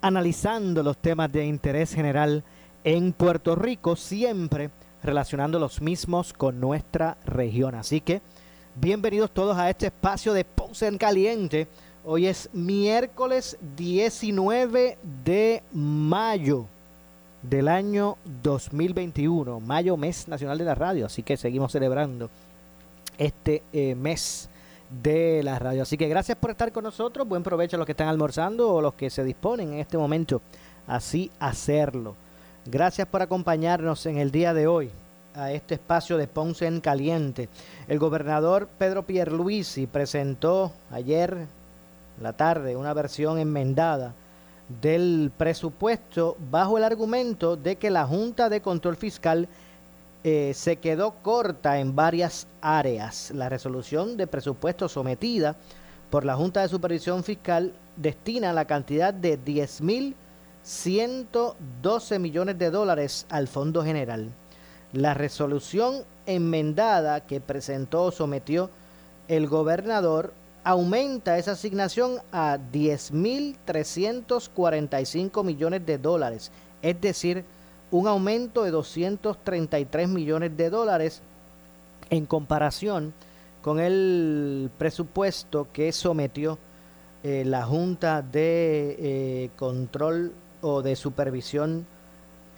[0.00, 2.44] analizando los temas de interés general
[2.84, 4.70] en Puerto Rico, siempre
[5.02, 7.74] relacionando los mismos con nuestra región.
[7.74, 8.20] Así que
[8.74, 11.68] bienvenidos todos a este espacio de Ponce en Caliente.
[12.04, 16.66] Hoy es miércoles 19 de mayo
[17.42, 22.30] del año 2021, mayo, mes nacional de la radio, así que seguimos celebrando
[23.16, 24.48] este eh, mes
[24.90, 25.82] de la radio.
[25.82, 28.80] Así que gracias por estar con nosotros, buen provecho a los que están almorzando o
[28.80, 30.40] los que se disponen en este momento
[30.86, 32.14] así hacerlo.
[32.64, 34.90] Gracias por acompañarnos en el día de hoy
[35.34, 37.48] a este espacio de Ponce en Caliente.
[37.86, 41.46] El gobernador Pedro Pierluisi presentó ayer
[42.20, 44.14] la tarde una versión enmendada
[44.80, 49.48] del presupuesto bajo el argumento de que la Junta de Control Fiscal
[50.24, 53.30] eh, se quedó corta en varias áreas.
[53.30, 55.54] La resolución de presupuesto sometida
[56.10, 63.46] por la Junta de Supervisión Fiscal destina la cantidad de 10.112 millones de dólares al
[63.46, 64.32] Fondo General.
[64.92, 68.70] La resolución enmendada que presentó o sometió
[69.28, 70.34] el gobernador
[70.64, 76.50] aumenta esa asignación a 10.345 millones de dólares,
[76.82, 77.44] es decir,
[77.90, 81.22] un aumento de 233 millones de dólares
[82.10, 83.14] en comparación
[83.62, 86.58] con el presupuesto que sometió
[87.22, 91.86] eh, la Junta de eh, Control o de Supervisión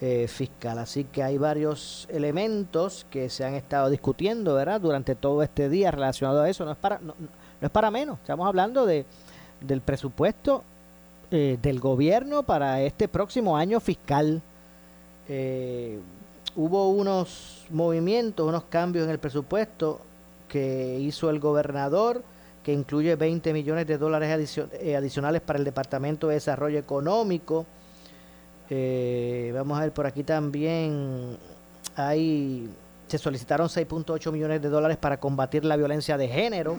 [0.01, 0.79] eh, Fiscal.
[0.79, 4.81] Así que hay varios elementos que se han estado discutiendo, ¿verdad?
[4.81, 6.65] Durante todo este día relacionado a eso.
[6.65, 7.15] No es para, no
[7.61, 9.07] es para menos, estamos hablando de,
[9.61, 10.65] del presupuesto
[11.31, 14.43] del gobierno para este próximo año fiscal.
[15.33, 16.01] Eh,
[16.57, 20.01] hubo unos movimientos, unos cambios en el presupuesto
[20.49, 22.25] que hizo el gobernador,
[22.65, 27.65] que incluye 20 millones de dólares eh, adicionales para el Departamento de Desarrollo Económico.
[28.69, 31.37] vamos a ver por aquí también
[31.95, 32.69] hay
[33.07, 36.77] se solicitaron 6.8 millones de dólares para combatir la violencia de género.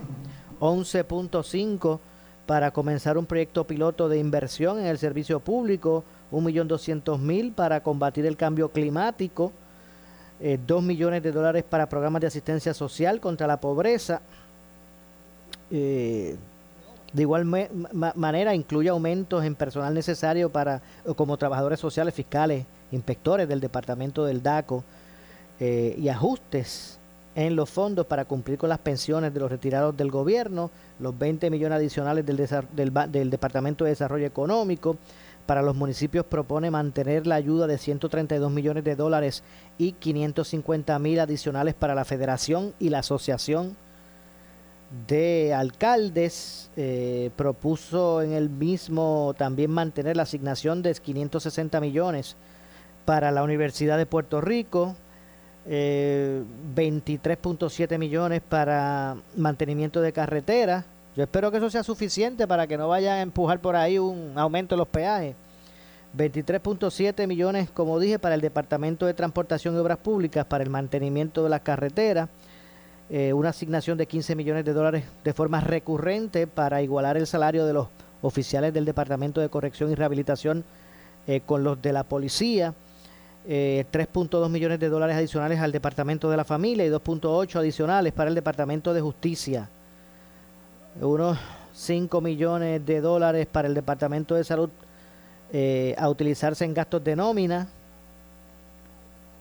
[0.61, 1.99] 11.5
[2.45, 8.37] para comenzar un proyecto piloto de inversión en el servicio público, 1.200.000 para combatir el
[8.37, 9.51] cambio climático,
[10.39, 14.21] 2 eh, millones de dólares para programas de asistencia social contra la pobreza.
[15.69, 16.35] Eh,
[17.13, 17.45] de igual
[18.15, 20.81] manera, incluye aumentos en personal necesario para
[21.17, 24.83] como trabajadores sociales, fiscales, inspectores del departamento del DACO
[25.59, 26.97] eh, y ajustes
[27.35, 31.49] en los fondos para cumplir con las pensiones de los retirados del gobierno, los 20
[31.49, 34.97] millones adicionales del, Departamento de Desarrollo Económico.
[35.45, 39.43] Para los municipios propone mantener la ayuda de 132 millones de dólares
[39.77, 43.75] y 550 mil adicionales para la Federación y la Asociación
[45.07, 46.69] de Alcaldes.
[46.77, 52.37] Eh, propuso en el mismo también mantener la asignación de 560 millones
[53.05, 54.95] para la Universidad de Puerto Rico,
[55.65, 56.43] eh,
[56.75, 60.85] 23.7 millones para mantenimiento de carreteras.
[61.15, 64.33] Yo espero que eso sea suficiente para que no vayan a empujar por ahí un
[64.37, 65.35] aumento de los peajes.
[66.17, 71.43] 23.7 millones, como dije, para el Departamento de Transportación y Obras Públicas, para el mantenimiento
[71.43, 72.29] de las carreteras.
[73.09, 77.65] Eh, una asignación de 15 millones de dólares de forma recurrente para igualar el salario
[77.65, 77.87] de los
[78.21, 80.63] oficiales del Departamento de Corrección y Rehabilitación
[81.27, 82.73] eh, con los de la policía
[83.45, 88.29] eh, 3.2 millones de dólares adicionales al Departamento de la Familia y 2.8 adicionales para
[88.29, 89.69] el Departamento de Justicia.
[90.99, 91.37] Unos
[91.73, 94.69] 5 millones de dólares para el Departamento de Salud
[95.53, 97.67] eh, a utilizarse en gastos de nómina.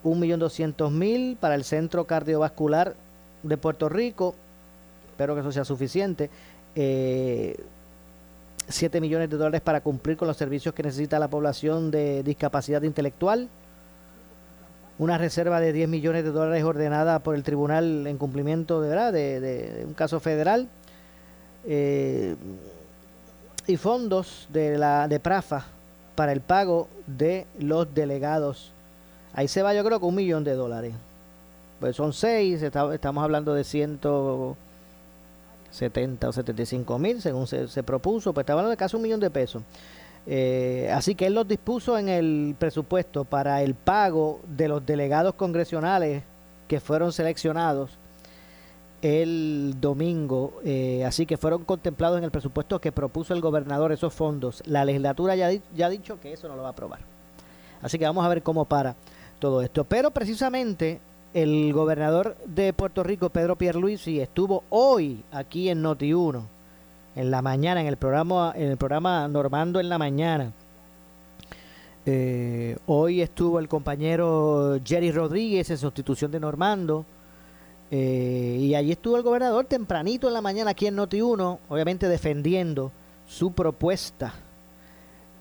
[0.04, 2.94] 1.200.000 para el Centro Cardiovascular
[3.42, 4.34] de Puerto Rico.
[5.10, 6.30] Espero que eso sea suficiente.
[6.74, 7.56] Eh,
[8.68, 12.82] 7 millones de dólares para cumplir con los servicios que necesita la población de discapacidad
[12.82, 13.48] intelectual.
[14.98, 19.12] Una reserva de 10 millones de dólares ordenada por el tribunal en cumplimiento de, ¿verdad?
[19.12, 20.68] de, un caso federal.
[21.66, 22.36] Eh,
[23.66, 25.66] y fondos de la de Prafa
[26.14, 28.72] para el pago de los delegados.
[29.32, 30.94] Ahí se va yo creo que un millón de dólares.
[31.78, 38.60] Pues son seis, estamos hablando de 170 o 75 mil según se, propuso, pues estamos
[38.60, 39.62] hablando de casi un millón de pesos.
[40.26, 45.32] Eh, así que él los dispuso en el presupuesto para el pago de los delegados
[45.34, 46.22] congresionales
[46.68, 47.99] que fueron seleccionados
[49.02, 54.12] el domingo, eh, así que fueron contemplados en el presupuesto que propuso el gobernador esos
[54.12, 54.62] fondos.
[54.66, 57.00] La legislatura ya, ya ha dicho que eso no lo va a aprobar.
[57.82, 58.94] Así que vamos a ver cómo para
[59.38, 59.84] todo esto.
[59.84, 61.00] Pero precisamente
[61.32, 66.42] el gobernador de Puerto Rico, Pedro Pierluisi, estuvo hoy aquí en Noti1,
[67.16, 70.52] en la mañana, en el programa, en el programa Normando en la mañana.
[72.06, 77.04] Eh, hoy estuvo el compañero Jerry Rodríguez en sustitución de Normando.
[77.90, 82.92] Eh, y allí estuvo el gobernador tempranito en la mañana aquí en Noti1, obviamente defendiendo
[83.26, 84.34] su propuesta,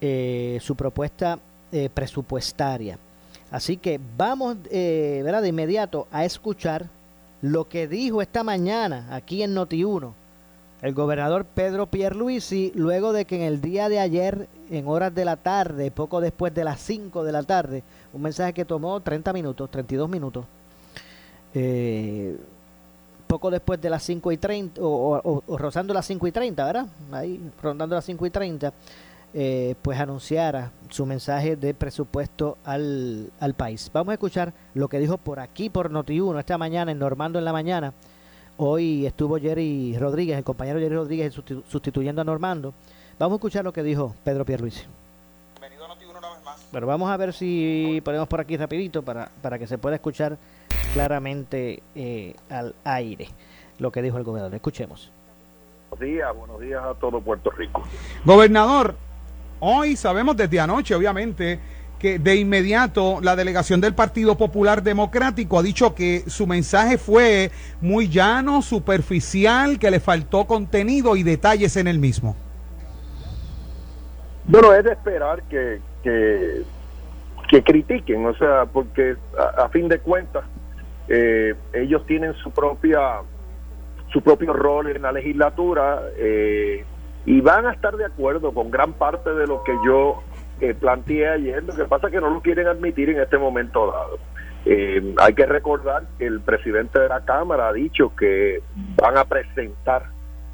[0.02, 1.40] eh, su propuesta
[1.72, 2.98] eh, presupuestaria.
[3.52, 5.42] Así que vamos ¿verdad?
[5.42, 6.88] de inmediato a escuchar
[7.42, 10.14] lo que dijo esta mañana aquí en Noti1
[10.82, 15.26] el gobernador Pedro Pierluisi, luego de que en el día de ayer, en horas de
[15.26, 19.34] la tarde, poco después de las 5 de la tarde, un mensaje que tomó 30
[19.34, 20.46] minutos, 32 minutos,
[21.54, 22.38] eh,
[23.28, 26.88] poco después de las 5 y 30, o, rozando las 5 y 30, ¿verdad?
[27.12, 28.74] Ahí, rondando las 5 y 30,
[29.34, 33.92] eh, pues anunciara su mensaje de presupuesto al, al país.
[33.94, 37.46] Vamos a escuchar lo que dijo por aquí, por Noti1, esta mañana, en Normando en
[37.46, 37.94] la mañana.
[38.58, 41.34] Hoy estuvo Jerry Rodríguez, el compañero Jerry Rodríguez,
[41.70, 42.74] sustituyendo a Normando.
[43.20, 44.82] Vamos a escuchar lo que dijo Pedro Pierluisi.
[45.60, 46.66] Bienvenido a Noti1 una vez más.
[46.72, 50.38] Pero vamos a ver si ponemos por aquí rapidito para, para que se pueda escuchar
[50.94, 53.28] claramente eh, al aire
[53.78, 54.56] lo que dijo el gobernador.
[54.56, 55.12] Escuchemos.
[55.90, 57.84] Buenos días, buenos días a todo Puerto Rico.
[58.26, 58.96] Gobernador,
[59.60, 61.60] hoy sabemos desde anoche, obviamente,
[61.98, 67.52] que de inmediato la delegación del Partido Popular Democrático ha dicho que su mensaje fue
[67.82, 72.36] muy llano, superficial, que le faltó contenido y detalles en el mismo.
[74.46, 79.16] Bueno, es de esperar que, que, critiquen, o sea, porque
[79.58, 80.44] a fin de cuentas
[81.10, 83.22] eh, ellos tienen su propia
[84.14, 86.84] su propio rol en la legislatura eh,
[87.26, 90.24] y van a estar de acuerdo con gran parte de lo que yo
[90.62, 91.64] eh, planteé ayer.
[91.64, 94.20] Lo que pasa es que no lo quieren admitir en este momento dado.
[95.18, 98.62] hay que recordar que el presidente de la Cámara ha dicho que
[98.96, 100.06] van a presentar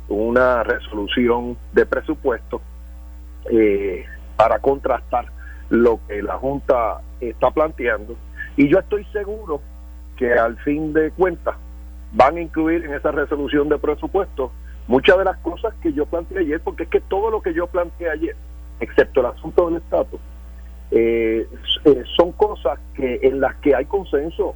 [0.08, 2.62] una resolución de presupuesto
[4.36, 5.28] para contrastar
[5.70, 8.16] lo que la Junta está planteando.
[8.58, 9.62] Y yo estoy seguro
[10.18, 11.56] que al fin de cuentas
[12.14, 14.52] van a incluir en esa resolución de presupuesto
[14.88, 17.68] muchas de las cosas que yo planteé ayer, porque es que todo lo que yo
[17.68, 18.36] planteé ayer,
[18.80, 20.20] excepto el asunto del estatus,
[20.92, 21.48] eh,
[21.86, 24.56] eh, son cosas que en las que hay consenso.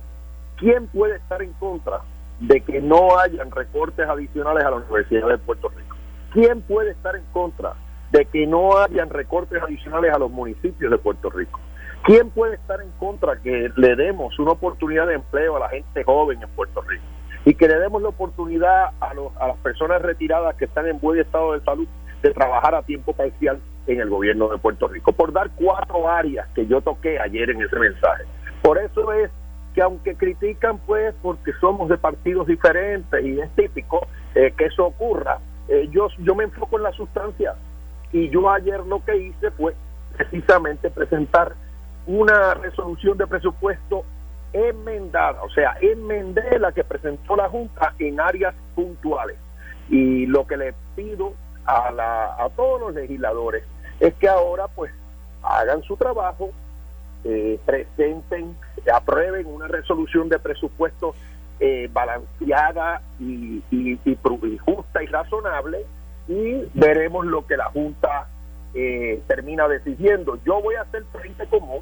[0.57, 2.01] ¿Quién puede estar en contra
[2.39, 5.95] de que no hayan recortes adicionales a la Universidad de Puerto Rico?
[6.31, 7.73] ¿Quién puede estar en contra
[8.11, 11.59] de que no hayan recortes adicionales a los municipios de Puerto Rico?
[12.03, 16.03] ¿Quién puede estar en contra que le demos una oportunidad de empleo a la gente
[16.03, 17.03] joven en Puerto Rico?
[17.45, 20.99] Y que le demos la oportunidad a, los, a las personas retiradas que están en
[20.99, 21.87] buen estado de salud
[22.21, 25.11] de trabajar a tiempo parcial en el gobierno de Puerto Rico.
[25.11, 28.23] Por dar cuatro áreas que yo toqué ayer en ese mensaje.
[28.61, 29.29] Por eso es
[29.73, 34.85] que aunque critican pues porque somos de partidos diferentes y es típico eh, que eso
[34.85, 37.55] ocurra, eh, yo, yo me enfoco en la sustancia
[38.11, 39.75] y yo ayer lo que hice fue
[40.17, 41.53] precisamente presentar
[42.07, 44.03] una resolución de presupuesto
[44.53, 49.37] enmendada, o sea, enmendé la que presentó la Junta en áreas puntuales.
[49.89, 51.33] Y lo que le pido
[51.65, 53.63] a, la, a todos los legisladores
[53.99, 54.91] es que ahora pues
[55.43, 56.51] hagan su trabajo,
[57.23, 58.55] eh, presenten,
[58.93, 61.13] aprueben una resolución de presupuesto
[61.59, 65.85] eh, balanceada y, y, y, justa y razonable
[66.29, 68.27] y veremos lo que la Junta
[68.73, 70.39] eh, termina decidiendo.
[70.45, 71.81] Yo voy a hacer frente común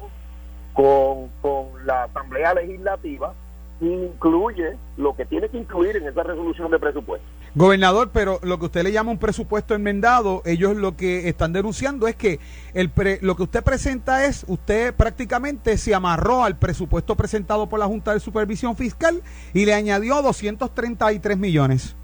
[0.72, 3.34] con, con la Asamblea Legislativa
[3.80, 7.26] incluye lo que tiene que incluir en esa resolución de presupuesto.
[7.54, 12.06] Gobernador, pero lo que usted le llama un presupuesto enmendado, ellos lo que están denunciando
[12.06, 12.40] es que
[12.74, 12.90] el
[13.22, 18.12] lo que usted presenta es, usted prácticamente se amarró al presupuesto presentado por la Junta
[18.12, 19.22] de Supervisión Fiscal
[19.54, 21.96] y le añadió 233 millones.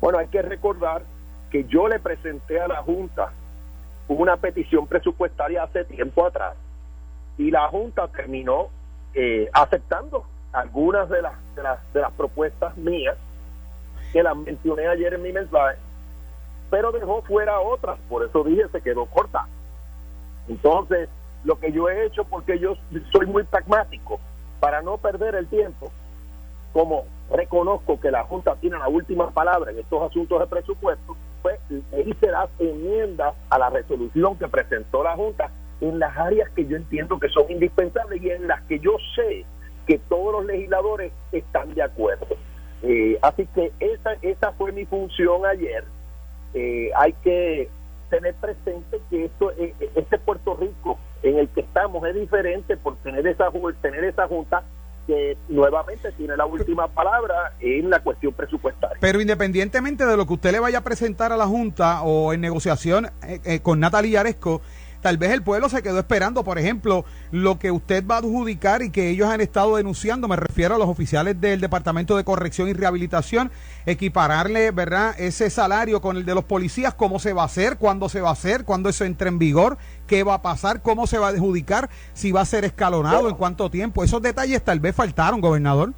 [0.00, 1.02] Bueno, hay que recordar
[1.50, 3.32] que yo le presenté a la Junta
[4.08, 6.54] una petición presupuestaria hace tiempo atrás
[7.38, 8.68] y la Junta terminó
[9.14, 13.16] eh, aceptando algunas de las, de las, de las propuestas mías
[14.12, 15.76] que las mencioné ayer en mi mensaje,
[16.70, 19.46] pero dejó fuera otras, por eso dije se quedó corta.
[20.48, 21.08] Entonces,
[21.44, 22.76] lo que yo he hecho, porque yo
[23.10, 24.20] soy muy pragmático,
[24.60, 25.90] para no perder el tiempo,
[26.72, 31.60] como reconozco que la Junta tiene la última palabra en estos asuntos de presupuesto, pues
[32.06, 35.50] hice las enmiendas a la resolución que presentó la Junta
[35.82, 39.44] en las áreas que yo entiendo que son indispensables y en las que yo sé
[39.86, 42.28] que todos los legisladores están de acuerdo.
[42.82, 45.84] Eh, así que esa, esa fue mi función ayer.
[46.54, 47.68] Eh, hay que
[48.08, 52.96] tener presente que esto, eh, este Puerto Rico en el que estamos es diferente por
[52.96, 53.50] tener esa,
[53.82, 54.62] tener esa junta
[55.06, 58.96] que nuevamente tiene la última palabra en la cuestión presupuestaria.
[59.00, 62.40] Pero independientemente de lo que usted le vaya a presentar a la Junta o en
[62.40, 63.10] negociación
[63.62, 64.62] con Natalia Aresco,
[65.02, 68.80] tal vez el pueblo se quedó esperando, por ejemplo, lo que usted va a adjudicar
[68.80, 72.68] y que ellos han estado denunciando, me refiero a los oficiales del Departamento de Corrección
[72.68, 73.50] y Rehabilitación,
[73.84, 78.08] equipararle, ¿verdad?, ese salario con el de los policías, cómo se va a hacer, cuándo
[78.08, 81.18] se va a hacer, cuándo eso entre en vigor, qué va a pasar, cómo se
[81.18, 84.04] va a adjudicar, si va a ser escalonado, en cuánto tiempo.
[84.04, 85.92] Esos detalles tal vez faltaron, gobernador.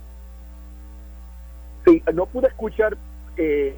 [1.85, 2.97] Sí, no pude escuchar
[3.37, 3.77] eh,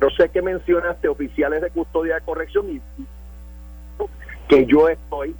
[0.00, 2.80] no sé qué mencionaste, oficiales de custodia de corrección, y
[4.48, 5.34] que yo estoy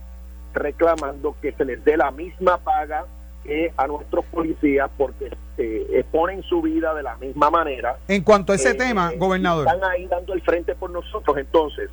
[0.53, 3.07] reclamando que se les dé la misma paga
[3.45, 7.97] que a nuestros policías porque eh, exponen su vida de la misma manera.
[8.09, 9.67] En cuanto a ese eh, tema, gobernador.
[9.67, 11.39] Están ahí dando el frente por nosotros.
[11.39, 11.89] Entonces,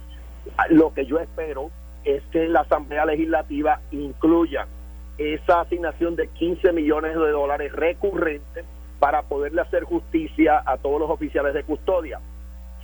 [0.70, 1.72] lo que yo espero
[2.04, 4.68] es que la Asamblea Legislativa incluya
[5.18, 8.66] esa asignación de 15 millones de dólares recurrentes
[9.00, 12.20] para poderle hacer justicia a todos los oficiales de custodia.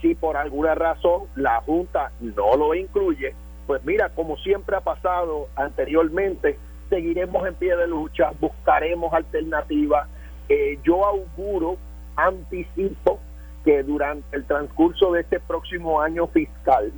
[0.02, 3.34] Si por alguna razón la Junta no lo incluye,
[3.68, 6.58] pues mira, como siempre ha pasado anteriormente,
[6.90, 10.08] seguiremos en pie de lucha, buscaremos alternativas.
[10.50, 11.78] Eh, yo auguro,
[12.16, 13.20] anticipo
[13.64, 16.92] que durante el transcurso de este próximo año fiscal,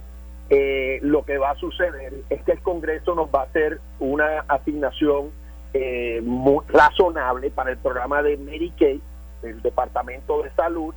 [0.55, 4.41] eh, lo que va a suceder es que el Congreso nos va a hacer una
[4.48, 5.31] asignación
[5.74, 9.00] eh, muy razonable para el programa de Medicaid
[9.41, 10.93] del Departamento de Salud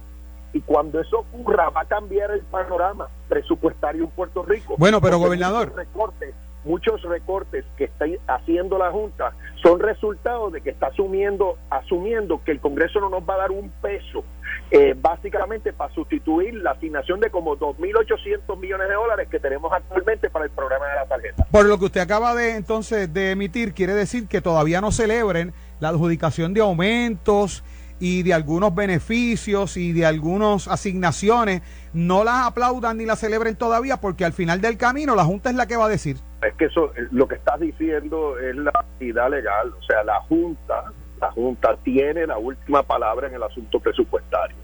[0.52, 4.74] y cuando eso ocurra va a cambiar el panorama presupuestario en Puerto Rico.
[4.76, 5.74] Bueno, pero gobernador.
[5.74, 6.34] Recortes,
[6.66, 9.32] muchos recortes que está haciendo la Junta
[9.62, 13.50] son resultados de que está asumiendo, asumiendo que el Congreso no nos va a dar
[13.50, 14.24] un peso,
[14.70, 20.28] eh, básicamente para sustituir la asignación de como 2.800 millones de dólares que tenemos actualmente
[20.28, 21.46] para el programa de la tarjeta.
[21.50, 25.54] Por lo que usted acaba de entonces de emitir, quiere decir que todavía no celebren
[25.80, 27.62] la adjudicación de aumentos
[27.98, 31.62] y de algunos beneficios y de algunas asignaciones
[31.92, 35.56] no las aplaudan ni las celebren todavía porque al final del camino la Junta es
[35.56, 36.16] la que va a decir.
[36.42, 40.20] Es que eso, eh, lo que estás diciendo es la actividad legal, o sea, la
[40.22, 44.56] Junta, la Junta tiene la última palabra en el asunto presupuestario.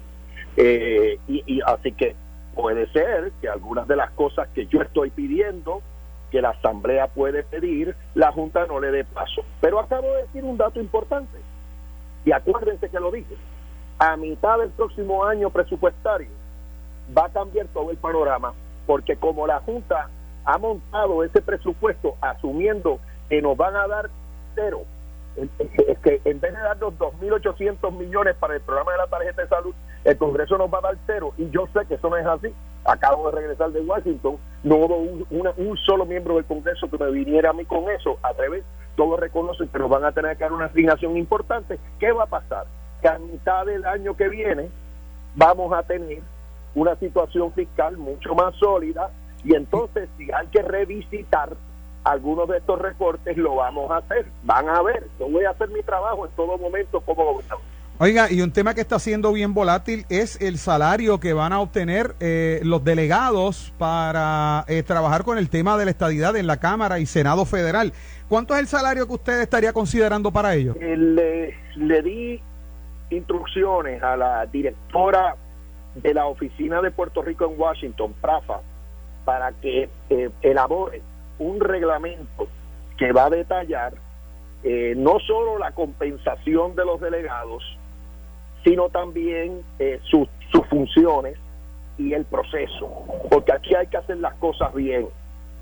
[0.56, 2.14] Eh, y, y así que
[2.54, 5.80] puede ser que algunas de las cosas que yo estoy pidiendo
[6.30, 9.42] que la Asamblea puede pedir, la Junta no le dé paso.
[9.60, 11.38] Pero acabo de decir un dato importante
[12.24, 13.36] y acuérdense que lo dije,
[13.98, 16.28] a mitad del próximo año presupuestario
[17.16, 18.52] va a cambiar todo el panorama,
[18.86, 20.08] porque como la Junta
[20.44, 22.98] ha montado ese presupuesto asumiendo
[23.28, 24.10] que nos van a dar
[24.54, 24.82] cero,
[25.36, 29.48] es que en vez de darnos 2.800 millones para el programa de la tarjeta de
[29.48, 29.74] salud,
[30.04, 31.32] el Congreso nos va a dar cero.
[31.38, 32.52] Y yo sé que eso no es así.
[32.84, 37.50] Acabo de regresar de Washington, no hubo un, solo miembro del Congreso que me viniera
[37.50, 38.18] a mí con eso.
[38.22, 38.64] A través
[38.96, 41.78] todos reconocen que nos van a tener que dar una asignación importante.
[41.98, 42.66] ¿Qué va a pasar?
[43.00, 44.68] Que a mitad del año que viene
[45.34, 46.20] vamos a tener
[46.74, 49.10] una situación fiscal mucho más sólida
[49.44, 51.50] y entonces si hay que revisitar
[52.04, 54.26] algunos de estos recortes lo vamos a hacer.
[54.42, 57.62] Van a ver, yo voy a hacer mi trabajo en todo momento como gobernador.
[57.98, 61.60] Oiga, y un tema que está siendo bien volátil es el salario que van a
[61.60, 66.56] obtener eh, los delegados para eh, trabajar con el tema de la estadidad en la
[66.56, 67.92] Cámara y Senado Federal.
[68.32, 70.74] ¿Cuánto es el salario que usted estaría considerando para ello?
[70.80, 72.40] Eh, le, le di
[73.10, 75.36] instrucciones a la directora
[75.96, 78.62] de la oficina de Puerto Rico en Washington, PRAFA,
[79.26, 79.90] para que
[80.40, 81.02] elabore
[81.40, 82.48] un reglamento
[82.96, 83.92] que va a detallar
[84.64, 87.62] no solo la compensación de los delegados,
[88.64, 90.26] sino también eh, sus,
[90.70, 91.36] funciones
[91.98, 95.06] y el proceso, porque aquí hay que hacer las cosas bien.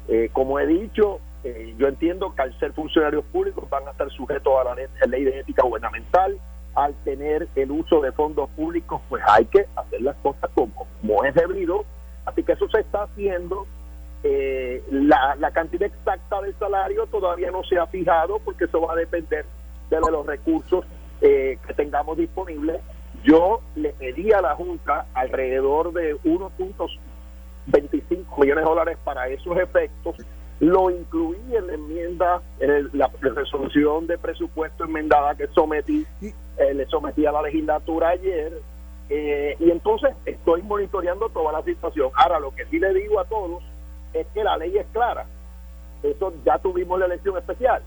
[0.07, 4.11] Eh, como he dicho, eh, yo entiendo que al ser funcionarios públicos van a estar
[4.11, 6.39] sujetos a la ley de ética gubernamental,
[6.75, 11.25] al tener el uso de fondos públicos, pues hay que hacer las cosas como, como
[11.25, 11.85] es debido.
[12.25, 13.67] Así que eso se está haciendo.
[14.23, 18.93] Eh, la, la cantidad exacta del salario todavía no se ha fijado porque eso va
[18.93, 19.47] a depender
[19.89, 20.85] de los recursos
[21.21, 22.81] eh, que tengamos disponibles.
[23.25, 30.15] Yo le pedí a la Junta alrededor de 1.25 millones de dólares para esos efectos.
[30.61, 36.87] Lo incluí en la enmienda, en la resolución de presupuesto enmendada que sometí, eh, le
[36.87, 38.61] sometí a la legislatura ayer.
[39.09, 42.11] Eh, y entonces estoy monitoreando toda la situación.
[42.15, 43.63] Ahora, lo que sí le digo a todos
[44.13, 45.25] es que la ley es clara.
[46.03, 47.83] Eso ya tuvimos la elección especial.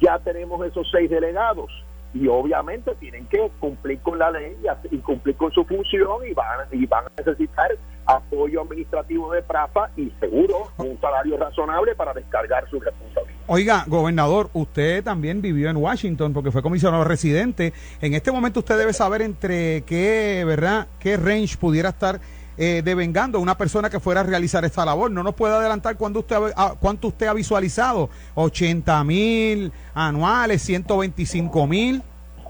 [0.00, 1.70] Ya tenemos esos seis delegados
[2.14, 4.56] y obviamente tienen que cumplir con la ley
[4.90, 7.70] y, cumplir con su función y van, y van a necesitar
[8.06, 13.36] apoyo administrativo de PRAFA y seguro un salario razonable para descargar su responsabilidad.
[13.48, 17.72] Oiga, gobernador, usted también vivió en Washington porque fue comisionado residente.
[18.00, 20.86] En este momento usted debe saber entre qué, ¿verdad?
[20.98, 22.20] qué range pudiera estar
[22.58, 25.10] eh, devengando una persona que fuera a realizar esta labor.
[25.10, 26.36] No nos puede adelantar cuánto usted,
[26.80, 28.08] cuánto usted ha visualizado.
[28.34, 32.02] 80 mil anuales, 125 mil.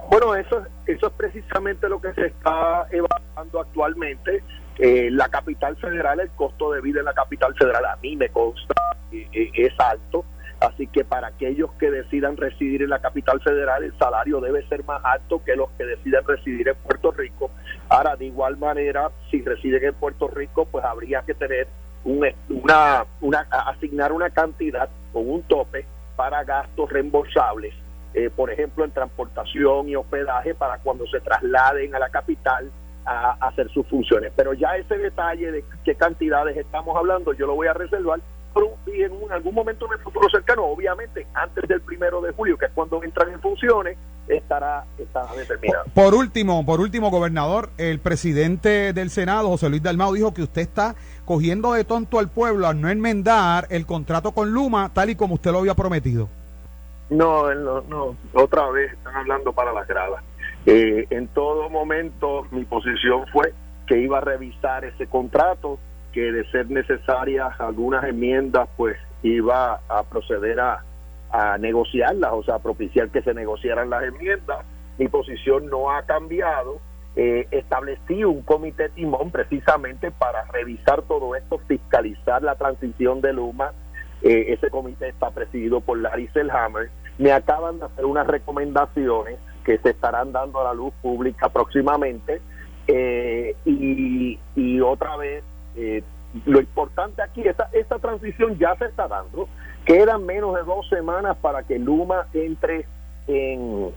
[0.08, 4.42] Bueno, eso, eso es precisamente lo que se está evaluando actualmente.
[4.78, 8.28] Eh, la capital federal, el costo de vida en la capital federal a mí me
[8.28, 8.74] consta
[9.12, 10.24] eh, es alto.
[10.60, 14.84] Así que para aquellos que decidan residir en la capital federal, el salario debe ser
[14.84, 17.50] más alto que los que decidan residir en Puerto Rico.
[17.90, 21.68] Ahora, de igual manera, si residen en Puerto Rico, pues habría que tener
[22.04, 25.84] un, una, una, asignar una cantidad con un tope
[26.16, 27.74] para gastos reembolsables,
[28.14, 32.70] eh, por ejemplo, en transportación y hospedaje para cuando se trasladen a la capital
[33.06, 34.32] a, a hacer sus funciones.
[34.36, 38.20] Pero ya ese detalle de qué cantidades estamos hablando, yo lo voy a reservar
[38.86, 42.66] y en algún momento en el futuro cercano, obviamente antes del primero de julio, que
[42.66, 43.98] es cuando entran en funciones,
[44.28, 45.84] estará, estará determinado.
[45.94, 50.62] Por último, por último, gobernador, el presidente del Senado, José Luis Dalmau, dijo que usted
[50.62, 50.94] está
[51.24, 55.34] cogiendo de tonto al pueblo al no enmendar el contrato con Luma, tal y como
[55.34, 56.28] usted lo había prometido.
[57.10, 60.24] No, no, no, otra vez están hablando para las gradas.
[60.66, 63.54] Eh, en todo momento mi posición fue
[63.86, 65.78] que iba a revisar ese contrato
[66.12, 70.82] que de ser necesarias algunas enmiendas, pues iba a proceder a,
[71.60, 74.64] negociarlas, o sea, a propiciar que se negociaran las enmiendas.
[74.96, 76.78] Mi posición no ha cambiado.
[77.14, 83.72] Eh, establecí un comité timón precisamente para revisar todo esto, fiscalizar la transición de Luma.
[84.22, 86.88] Eh, ese comité está presidido por Larry Selhammer.
[87.18, 92.40] Me acaban de hacer unas recomendaciones que se estarán dando a la luz pública próximamente.
[92.86, 95.42] Eh, y, y otra vez
[95.74, 96.02] eh,
[96.44, 99.48] lo importante aquí, esta, esta transición ya se está dando,
[99.84, 102.86] quedan menos de dos semanas para que Luma entre
[103.26, 103.90] en,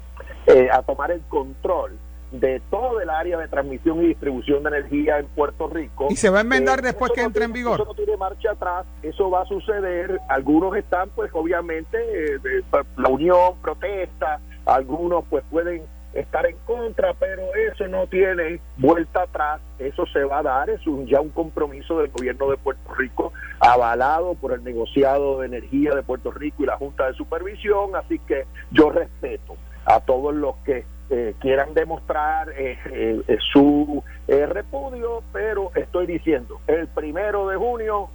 [0.48, 1.98] eh, a tomar el control
[2.32, 6.08] de todo el área de transmisión y distribución de energía en Puerto Rico.
[6.10, 7.76] ¿Y se va a enmendar eh, después que entre en vigor?
[7.76, 10.20] Eso no tiene marcha atrás, eso va a suceder.
[10.30, 12.64] Algunos están, pues obviamente, de,
[12.98, 14.40] la unión, protesta,
[14.76, 20.40] algunos pues pueden estar en contra, pero eso no tiene vuelta atrás, eso se va
[20.40, 24.64] a dar, es un, ya un compromiso del gobierno de Puerto Rico avalado por el
[24.64, 29.56] negociado de energía de Puerto Rico y la Junta de Supervisión, así que yo respeto
[29.86, 36.88] a todos los que eh, quieran demostrar eh, eh, su repudio, pero estoy diciendo, el
[36.88, 38.10] primero de junio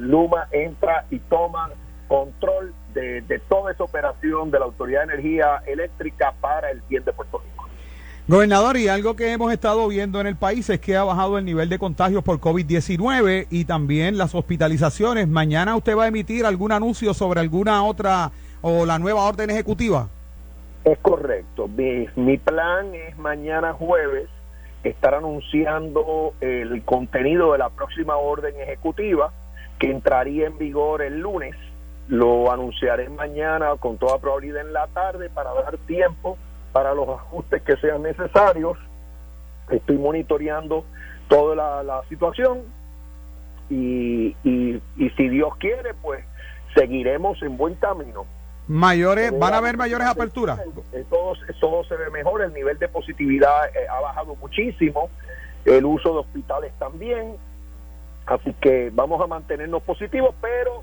[0.00, 1.70] Luma entra y toma
[2.08, 7.12] control de, toda esa operación de la Autoridad de Energía Eléctrica para el bien de
[7.12, 7.68] Puerto Rico.
[8.28, 11.44] Gobernador, y algo que hemos estado viendo en el país es que ha bajado el
[11.44, 15.26] nivel de contagios por COVID-19 y también las hospitalizaciones.
[15.26, 20.08] ¿Mañana usted va a emitir algún anuncio sobre alguna otra o la nueva orden ejecutiva?
[20.84, 21.66] Es correcto.
[21.66, 24.28] Mi, mi plan es mañana jueves
[24.84, 29.32] estar anunciando el contenido de la próxima orden ejecutiva
[29.78, 31.56] que entraría en vigor el lunes
[32.10, 36.36] lo anunciaré mañana con toda probabilidad en la tarde para dar tiempo
[36.72, 38.76] para los ajustes que sean necesarios.
[39.70, 40.84] Estoy monitoreando
[41.28, 42.62] toda la, situación
[43.68, 44.82] y, y,
[45.16, 46.24] si Dios quiere, pues
[46.74, 48.26] seguiremos en buen camino.
[48.66, 50.60] Mayores, ¿Van a haber mayores aperturas?
[51.08, 55.10] Todo, todo se ve mejor, el nivel de positividad eh, ha bajado muchísimo,
[55.64, 57.36] el uso de hospitales también,
[58.26, 60.82] así que vamos a mantenernos positivos, pero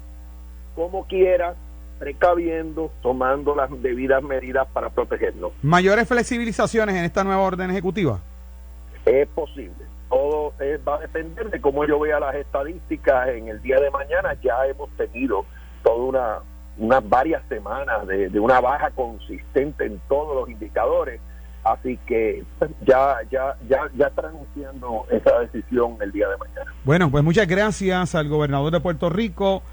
[0.78, 1.56] como quiera,
[1.98, 5.52] precaviendo, tomando las debidas medidas para protegernos.
[5.64, 8.20] ¿Mayores flexibilizaciones en esta nueva orden ejecutiva?
[9.04, 9.74] Es posible.
[10.08, 10.54] Todo
[10.88, 14.38] va a depender de cómo yo vea las estadísticas en el día de mañana.
[14.44, 15.46] Ya hemos tenido
[15.84, 16.40] toda una
[16.78, 21.20] unas varias semanas de, una baja consistente en todos los indicadores.
[21.64, 26.72] Así que pues, ya, ya, ya, ya está anunciando esa decisión el día de mañana.
[26.86, 29.64] Bueno, pues muchas gracias al gobernador de Puerto Rico.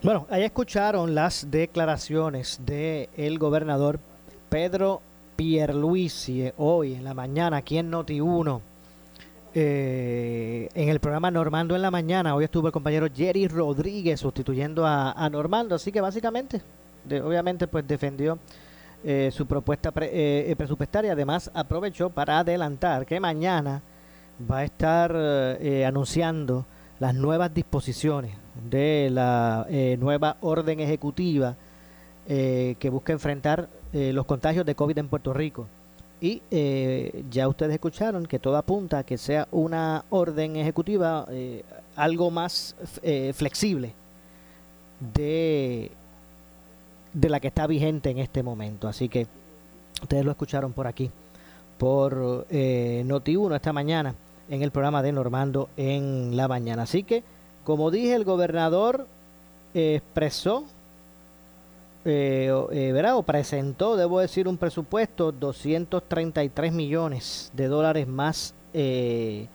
[0.00, 3.98] Bueno, ahí escucharon las declaraciones del el gobernador
[4.48, 5.02] Pedro
[5.34, 8.60] Pierluisi eh, hoy en la mañana aquí en Noti1.
[9.54, 14.86] Eh, en el programa Normando en la mañana, hoy estuvo el compañero Jerry Rodríguez sustituyendo
[14.86, 16.62] a, Normando, así que básicamente,
[17.24, 18.38] obviamente pues defendió
[19.02, 21.10] eh, su propuesta eh, presupuestaria.
[21.10, 23.82] Además, aprovechó para adelantar que mañana
[24.48, 26.66] va a estar eh, anunciando
[27.00, 28.36] las nuevas disposiciones
[28.70, 29.66] de la
[29.98, 31.56] nueva orden ejecutiva
[32.26, 35.66] que busca enfrentar los contagios de COVID en Puerto Rico.
[36.20, 36.42] Y
[37.30, 41.26] ya ustedes escucharon que todo apunta a que sea una orden ejecutiva
[41.96, 42.76] algo más
[43.32, 43.94] flexible
[45.14, 45.90] de
[47.12, 48.88] de la que está vigente en este momento.
[48.88, 49.26] Así que
[50.02, 51.10] ustedes lo escucharon por aquí,
[51.78, 54.14] por eh, Noti1 esta mañana,
[54.48, 56.82] en el programa de Normando en la mañana.
[56.82, 57.22] Así que,
[57.68, 59.06] como dije, el gobernador
[59.74, 60.64] expresó,
[62.06, 63.18] eh, eh, ¿verdad?
[63.18, 69.48] o presentó, debo decir, un presupuesto 233 millones de dólares más de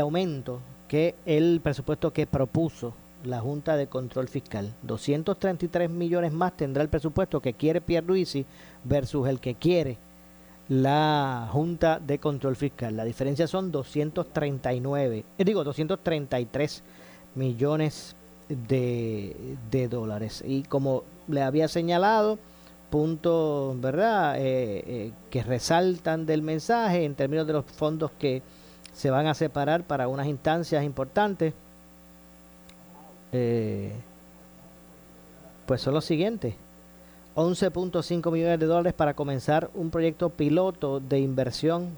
[0.00, 4.72] aumento que el presupuesto que propuso la Junta de Control Fiscal.
[4.82, 8.46] 233 millones más tendrá el presupuesto que quiere Pierluisi
[8.84, 9.98] versus el que quiere
[10.68, 12.96] la Junta de Control Fiscal.
[12.96, 16.84] La diferencia son 239, eh, digo 233
[17.36, 18.16] millones
[18.48, 20.42] de, de, dólares.
[20.44, 22.38] Y como le había señalado,
[22.90, 28.42] puntos, ¿verdad?, eh, eh, que resaltan del mensaje en términos de los fondos que
[28.92, 31.52] se van a separar para unas instancias importantes
[33.32, 33.92] eh,
[35.66, 36.54] pues son los siguientes.
[37.34, 41.90] 11.5 millones de dólares para comenzar un proyecto piloto de inversión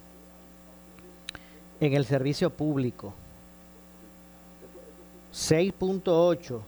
[1.81, 3.15] en el servicio público.
[5.33, 6.61] 6.8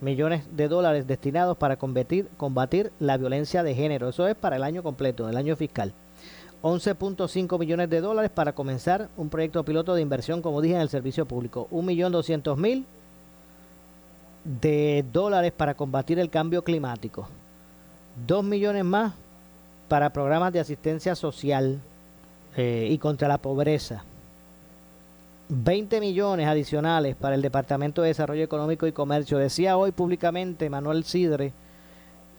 [0.00, 4.08] millones de dólares destinados para combatir, la violencia de género.
[4.08, 5.92] Eso es para el año completo, el año fiscal.
[6.62, 10.88] 11.5 millones de dólares para comenzar un proyecto piloto de inversión, como dije, en el
[10.88, 11.68] servicio público.
[11.70, 12.84] 1.200.000
[14.44, 17.28] de dólares para combatir el cambio climático.
[18.26, 19.12] Dos millones más
[19.88, 21.80] para programas de asistencia social
[22.56, 24.04] eh, y contra la pobreza.
[25.48, 29.38] 20 millones adicionales para el Departamento de Desarrollo Económico y Comercio.
[29.38, 31.52] Decía hoy públicamente Manuel Sidre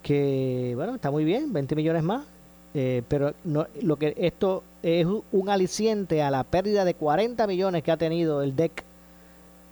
[0.01, 2.25] que, bueno, está muy bien, 20 millones más,
[2.73, 7.83] eh, pero no, lo que esto es un aliciente a la pérdida de 40 millones
[7.83, 8.83] que ha tenido el DEC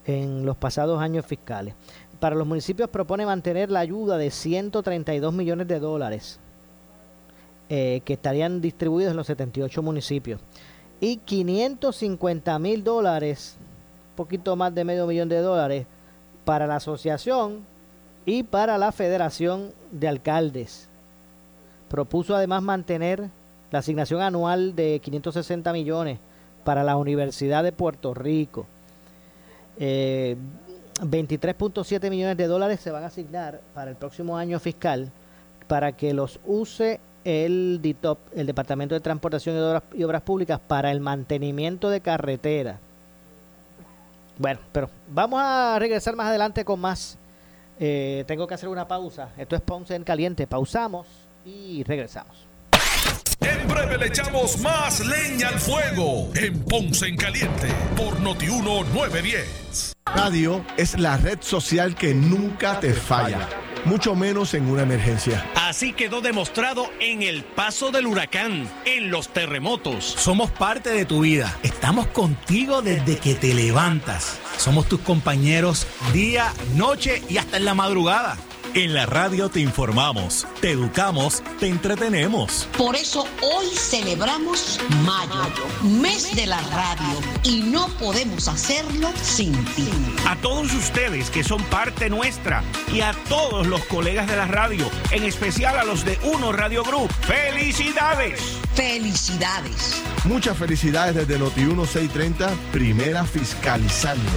[0.05, 1.73] en los pasados años fiscales
[2.19, 6.39] para los municipios propone mantener la ayuda de 132 millones de dólares
[7.69, 10.41] eh, que estarían distribuidos en los 78 municipios
[10.99, 13.55] y 550 mil dólares,
[14.15, 15.85] poquito más de medio millón de dólares
[16.45, 17.65] para la asociación
[18.25, 20.87] y para la Federación de Alcaldes.
[21.89, 23.29] Propuso además mantener
[23.71, 26.19] la asignación anual de 560 millones
[26.63, 28.65] para la Universidad de Puerto Rico.
[29.77, 30.37] Eh,
[31.01, 35.11] 23.7 millones de dólares se van a asignar para el próximo año fiscal
[35.67, 41.01] para que los use el DITOP, el Departamento de Transportación y Obras, Públicas, para el
[41.01, 42.79] mantenimiento de carretera.
[44.37, 47.17] Bueno, pero vamos a regresar más adelante con más.
[47.79, 49.29] Eh, tengo que hacer una pausa.
[49.37, 50.47] Esto es Ponce en Caliente.
[50.47, 51.07] Pausamos
[51.45, 52.45] y regresamos.
[53.41, 59.93] En breve le echamos más leña al fuego en Ponce en Caliente por Notiuno 910.
[60.05, 63.49] Radio es la red social que nunca te falla,
[63.85, 65.45] mucho menos en una emergencia.
[65.55, 70.03] Así quedó demostrado en el paso del huracán, en los terremotos.
[70.03, 71.57] Somos parte de tu vida.
[71.63, 74.39] Estamos contigo desde que te levantas.
[74.57, 78.37] Somos tus compañeros día, noche y hasta en la madrugada.
[78.75, 82.67] En la radio te informamos, te educamos, te entretenemos.
[82.77, 89.87] Por eso hoy celebramos Mayo, mes de la radio, y no podemos hacerlo sin ti.
[90.27, 94.91] A todos ustedes que son parte nuestra y a todos los colegas de la radio,
[95.11, 98.41] en especial a los de Uno Radio Group, ¡felicidades!
[98.73, 100.03] ¡Felicidades!
[100.25, 104.29] Muchas felicidades desde Noti 1630, primera fiscalizando.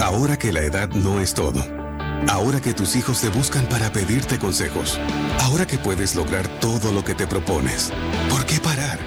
[0.00, 1.83] Ahora que la edad no es todo
[2.28, 4.98] Ahora que tus hijos te buscan para pedirte consejos.
[5.40, 7.92] Ahora que puedes lograr todo lo que te propones.
[8.30, 8.98] ¿Por qué parar?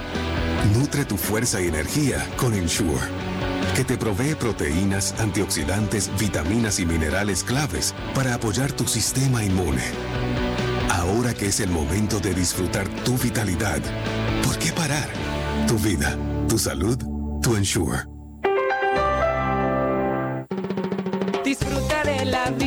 [0.74, 3.00] Nutre tu fuerza y energía con Ensure,
[3.76, 9.84] que te provee proteínas, antioxidantes, vitaminas y minerales claves para apoyar tu sistema inmune.
[10.90, 13.82] Ahora que es el momento de disfrutar tu vitalidad,
[14.44, 15.10] ¿Por qué parar?
[15.68, 16.98] Tu vida, tu salud,
[17.42, 18.00] tu Ensure.
[21.44, 22.67] Disfruta de la vida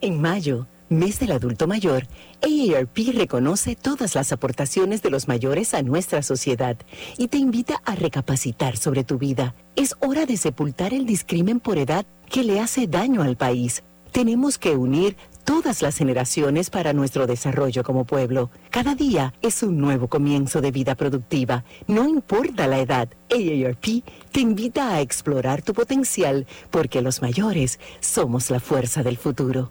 [0.00, 2.06] En mayo, mes del adulto mayor,
[2.42, 6.76] AARP reconoce todas las aportaciones de los mayores a nuestra sociedad
[7.16, 9.54] y te invita a recapacitar sobre tu vida.
[9.76, 13.82] Es hora de sepultar el discrimen por edad que le hace daño al país.
[14.12, 18.50] Tenemos que unir todas las generaciones para nuestro desarrollo como pueblo.
[18.70, 23.08] Cada día es un nuevo comienzo de vida productiva, no importa la edad.
[23.30, 29.70] AARP te invita a explorar tu potencial porque los mayores somos la fuerza del futuro.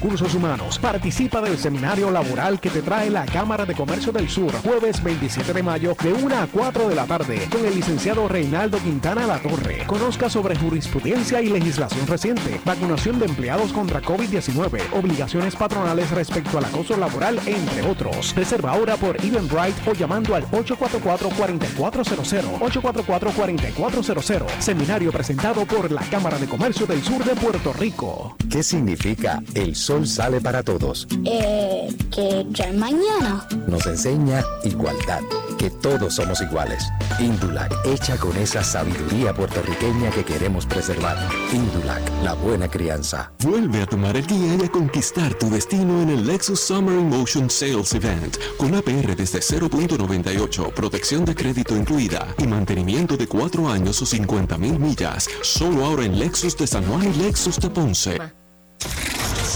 [0.00, 0.78] recursos humanos.
[0.78, 5.52] Participa del seminario laboral que te trae la Cámara de Comercio del Sur, jueves 27
[5.52, 9.38] de mayo, de 1 a 4 de la tarde, con el licenciado Reinaldo Quintana La
[9.40, 9.84] Torre.
[9.86, 16.64] Conozca sobre jurisprudencia y legislación reciente, vacunación de empleados contra COVID-19, obligaciones patronales respecto al
[16.64, 18.34] acoso laboral, entre otros.
[18.34, 22.58] Reserva ahora por Eventbrite o llamando al 844-4400.
[22.58, 24.48] 844-4400.
[24.60, 28.34] Seminario presentado por la Cámara de Comercio del Sur de Puerto Rico.
[28.48, 31.08] ¿Qué significa el sol sale para todos?
[31.24, 33.44] Eh, que ya es mañana.
[33.66, 35.20] Nos enseña igualdad,
[35.58, 36.84] que todos somos iguales.
[37.18, 41.16] Indulac, hecha con esa sabiduría puertorriqueña que queremos preservar.
[41.52, 43.32] Indulac, la buena crianza.
[43.42, 47.08] Vuelve a tomar el día y a conquistar tu destino en el Lexus Summer in
[47.08, 53.68] Motion Sales Event, con APR desde 0.98, protección de crédito incluida y mantenimiento de 4
[53.68, 55.28] años o 50 mil millas.
[55.42, 58.18] Solo ahora en Lexus de San Juan y Lexus de Ponce.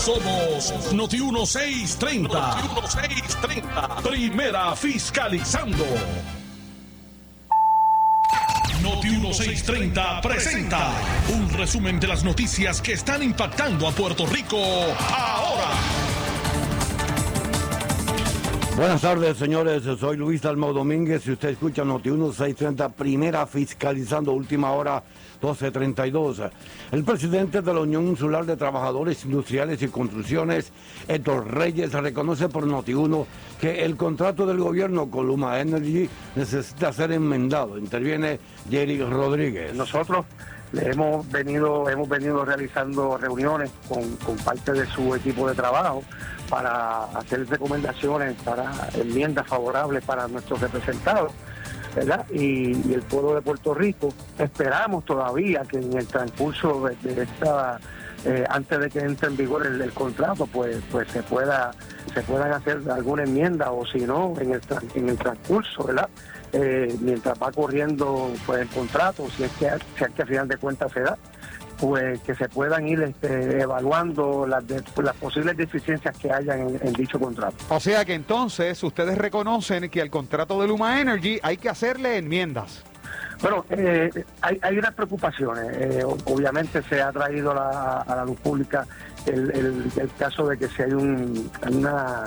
[0.05, 2.29] Somos Noti 1630.
[2.29, 4.03] Noti 1630.
[4.03, 5.83] Primera fiscalizando.
[8.83, 10.93] Noti 1630 presenta
[11.33, 15.71] un resumen de las noticias que están impactando a Puerto Rico ahora.
[18.77, 19.85] Buenas tardes, señores.
[19.99, 25.03] Soy Luis Dalmau Domínguez y usted escucha Noti 1630, primera fiscalizando, última hora
[25.45, 26.43] 1232.
[26.93, 30.73] El presidente de la Unión Insular de Trabajadores Industriales y Construcciones,
[31.07, 33.27] Héctor Reyes, reconoce por Noti1
[33.61, 37.79] que el contrato del gobierno con Luma Energy necesita ser enmendado.
[37.79, 39.75] Interviene Jerry Rodríguez.
[39.75, 40.25] Nosotros
[40.73, 46.03] hemos venido, hemos venido realizando reuniones con parte de su equipo de trabajo
[46.49, 51.33] para hacer recomendaciones para enmiendas favorables para nuestros representados.
[51.95, 52.27] ¿Verdad?
[52.31, 54.13] Y, el pueblo de Puerto Rico.
[54.39, 57.79] Esperamos todavía que en el transcurso de, esta,
[58.25, 61.73] eh, antes de que entre en vigor el, el contrato, pues, pues se pueda,
[62.13, 64.61] se puedan hacer alguna enmienda o si no, en el,
[64.95, 66.09] en el transcurso, ¿verdad?
[66.53, 70.47] Eh, mientras va corriendo pues el contrato, si es que, si es que a final
[70.47, 71.19] de cuentas se da,
[71.87, 76.81] pues que se puedan ir este, evaluando las, de- las posibles deficiencias que hayan en-
[76.83, 77.57] en dicho contrato.
[77.69, 82.17] O sea que entonces ustedes reconocen que al contrato de Luma Energy hay que hacerle
[82.17, 82.83] enmiendas.
[83.43, 85.67] Bueno, eh, hay, hay unas preocupaciones.
[85.77, 88.87] Eh, obviamente se ha traído la, a la luz pública
[89.27, 89.51] el,
[89.97, 92.25] el- caso de que si hay un, una-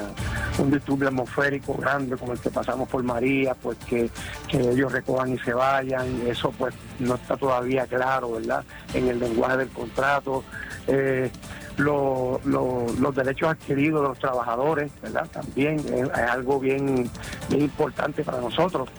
[0.59, 4.09] un disturbio atmosférico grande como el que pasamos por María, pues que,
[4.47, 6.21] que ellos recojan y se vayan.
[6.27, 8.63] Eso pues no está todavía claro, ¿verdad?
[8.93, 10.43] En el lenguaje del contrato.
[10.87, 11.29] Eh,
[11.77, 15.27] lo- lo- los derechos adquiridos de los trabajadores, ¿verdad?
[15.31, 17.09] También es, algo bien,
[17.49, 18.89] bien importante para nosotros.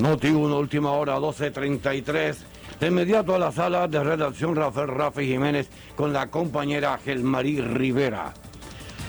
[0.00, 2.36] Noti 1, última hora, 12.33.
[2.80, 8.34] De inmediato a la sala de redacción Rafael Rafi Jiménez con la compañera Gelmarí Rivera.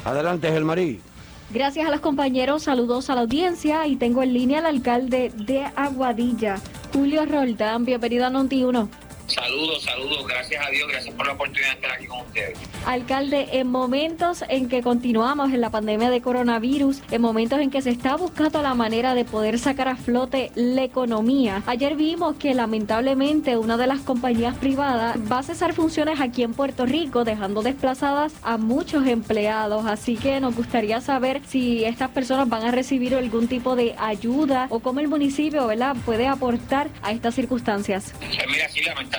[0.05, 1.01] Adelante, Gelmarí.
[1.49, 5.65] Gracias a los compañeros, saludos a la audiencia y tengo en línea al alcalde de
[5.75, 6.57] Aguadilla,
[6.93, 7.85] Julio Roldán.
[7.85, 9.04] Bienvenido a Noti 1.
[9.27, 12.57] Saludos, saludos, gracias a Dios, gracias por la oportunidad de estar aquí con ustedes.
[12.85, 17.81] Alcalde, en momentos en que continuamos en la pandemia de coronavirus, en momentos en que
[17.81, 22.53] se está buscando la manera de poder sacar a flote la economía, ayer vimos que
[22.53, 27.63] lamentablemente una de las compañías privadas va a cesar funciones aquí en Puerto Rico, dejando
[27.63, 29.85] desplazadas a muchos empleados.
[29.87, 34.67] Así que nos gustaría saber si estas personas van a recibir algún tipo de ayuda
[34.69, 35.95] o cómo el municipio ¿verdad?
[36.05, 38.13] puede aportar a estas circunstancias.
[38.19, 39.14] Pues mira, sí, lamentablemente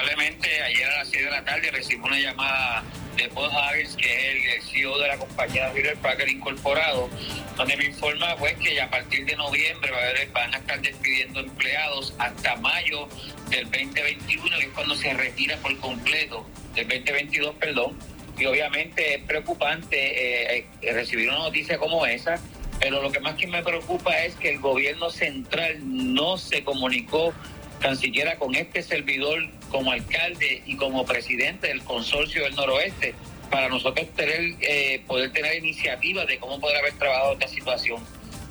[0.66, 2.84] ayer a las 6 de la tarde recibí una llamada
[3.16, 7.08] de Paul Harris, que es el CEO de la compañía Hewlett Packard Incorporado,
[7.56, 9.90] donde me informa pues que a partir de noviembre
[10.32, 13.08] van a estar despidiendo empleados hasta mayo
[13.48, 17.98] del 2021, que es cuando se retira por completo, del 2022, perdón.
[18.38, 22.38] Y obviamente es preocupante eh, recibir una noticia como esa,
[22.78, 27.32] pero lo que más que me preocupa es que el gobierno central no se comunicó
[27.80, 33.14] tan siquiera con este servidor como alcalde y como presidente del consorcio del noroeste
[33.50, 38.02] para nosotros tener eh, poder tener iniciativas de cómo poder haber trabajado esta situación.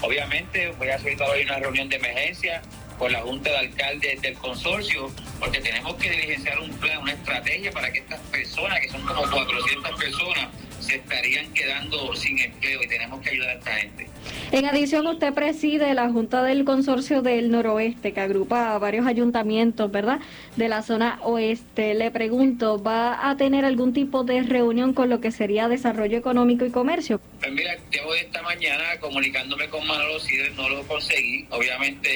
[0.01, 2.61] Obviamente voy a solicitar hoy una reunión de emergencia
[2.97, 7.71] con la Junta de Alcaldes del consorcio porque tenemos que diligenciar un plan, una estrategia
[7.71, 10.47] para que estas personas, que son como 400 personas,
[10.85, 14.07] se estarían quedando sin empleo y tenemos que ayudar a esta gente.
[14.51, 19.91] En adición, usted preside la Junta del Consorcio del Noroeste, que agrupa a varios ayuntamientos,
[19.91, 20.19] ¿verdad?
[20.55, 21.93] De la zona oeste.
[21.95, 26.65] Le pregunto, ¿va a tener algún tipo de reunión con lo que sería desarrollo económico
[26.65, 27.19] y comercio?
[27.39, 31.45] Pues mira, llevo esta mañana comunicándome con Manolo Sidre, no lo conseguí.
[31.49, 32.09] Obviamente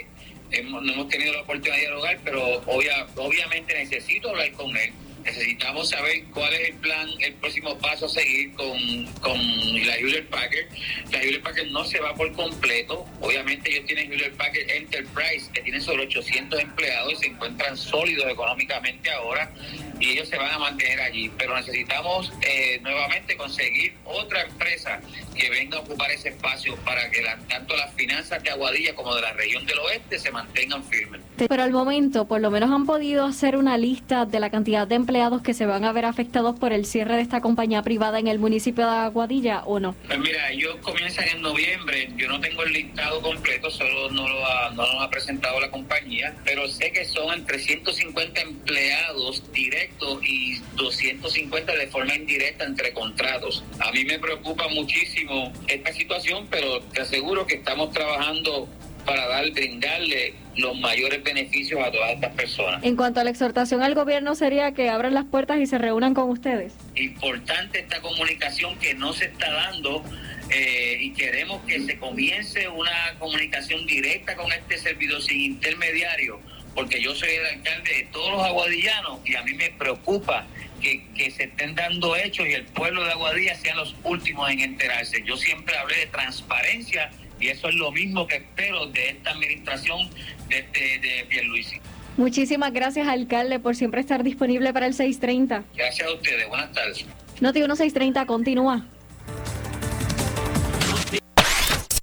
[0.00, 0.06] eh,
[0.50, 4.92] hemos- no hemos tenido la oportunidad de dialogar, pero obvia- obviamente necesito hablar con él.
[5.24, 9.38] Necesitamos saber cuál es el plan, el próximo paso a seguir con, con
[9.86, 10.66] la Hewlett Packard.
[11.10, 13.06] La Hewlett Packard no se va por completo.
[13.20, 18.30] Obviamente ellos tienen Hewlett Packard Enterprise, que tiene sobre 800 empleados y se encuentran sólidos
[18.30, 19.50] económicamente ahora
[19.98, 21.30] y ellos se van a mantener allí.
[21.38, 25.00] Pero necesitamos eh, nuevamente conseguir otra empresa
[25.34, 29.22] que venga a ocupar ese espacio para que tanto las finanzas de Aguadilla como de
[29.22, 31.22] la región del oeste se mantengan firmes.
[31.36, 34.94] Pero al momento, por lo menos han podido hacer una lista de la cantidad de
[34.96, 35.13] empleados
[35.44, 38.40] que se van a ver afectados por el cierre de esta compañía privada en el
[38.40, 39.94] municipio de Aguadilla o no.
[40.08, 42.10] Pues mira, ellos comienzan en noviembre.
[42.16, 45.70] Yo no tengo el listado completo, solo no lo ha, no lo ha presentado la
[45.70, 52.92] compañía, pero sé que son entre 150 empleados directos y 250 de forma indirecta entre
[52.92, 53.62] contratos.
[53.78, 58.68] A mí me preocupa muchísimo esta situación, pero te aseguro que estamos trabajando
[59.04, 62.82] para dar, brindarle los mayores beneficios a todas estas personas.
[62.84, 66.14] En cuanto a la exhortación al gobierno sería que abran las puertas y se reúnan
[66.14, 66.74] con ustedes.
[66.94, 70.04] importante esta comunicación que no se está dando
[70.50, 76.40] eh, y queremos que se comience una comunicación directa con este servidor sin intermediario,
[76.74, 80.46] porque yo soy el alcalde de todos los aguadillanos y a mí me preocupa
[80.80, 84.60] que, que se estén dando hechos y el pueblo de Aguadilla sean los últimos en
[84.60, 85.22] enterarse.
[85.24, 90.08] Yo siempre hablé de transparencia y eso es lo mismo que espero de esta administración
[90.48, 91.80] de, de, de Pierluisi.
[92.16, 95.64] Muchísimas gracias, alcalde, por siempre estar disponible para el 630.
[95.74, 96.48] Gracias a ustedes.
[96.48, 97.04] Buenas tardes.
[97.40, 98.86] Noti 1630, continúa.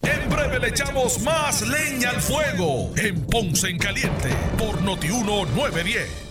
[0.01, 6.30] En breve le echamos más leña al fuego en Ponce en Caliente por Noti 1910.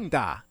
[0.01, 0.50] 真的。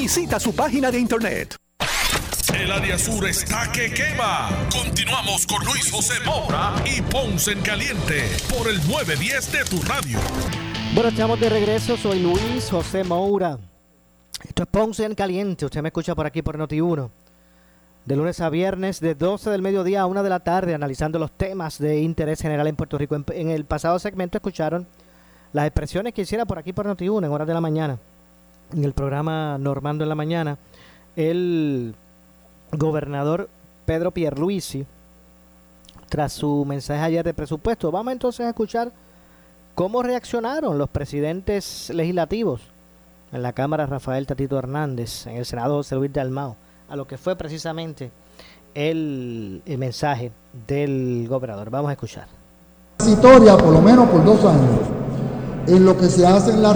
[0.00, 1.56] Visita su página de internet.
[2.54, 4.48] El área sur está que quema.
[4.70, 10.20] Continuamos con Luis José Moura y Ponce en Caliente por el 910 de tu radio.
[10.94, 11.96] Bueno, estamos de regreso.
[11.96, 13.58] Soy Luis José Moura.
[14.46, 15.64] Esto es Ponce en Caliente.
[15.64, 17.10] Usted me escucha por aquí por Noti1.
[18.04, 21.32] De lunes a viernes, de 12 del mediodía a 1 de la tarde, analizando los
[21.32, 23.16] temas de interés general en Puerto Rico.
[23.16, 24.86] En, en el pasado segmento escucharon
[25.52, 27.98] las expresiones que hiciera por aquí por Noti1 en horas de la mañana.
[28.72, 30.58] En el programa Normando en la Mañana,
[31.16, 31.94] el
[32.72, 33.48] gobernador
[33.86, 34.84] Pedro Pierluisi,
[36.08, 37.90] tras su mensaje ayer de presupuesto.
[37.90, 38.92] Vamos entonces a escuchar
[39.74, 42.60] cómo reaccionaron los presidentes legislativos
[43.32, 46.56] en la Cámara Rafael Tatito Hernández, en el Senado José Luis Dalmao,
[46.88, 48.10] a lo que fue precisamente
[48.74, 50.32] el, mensaje
[50.66, 51.70] del gobernador.
[51.70, 52.26] Vamos a escuchar.
[52.96, 54.80] transitoria por lo menos por dos años
[55.66, 56.72] en lo que se hace en la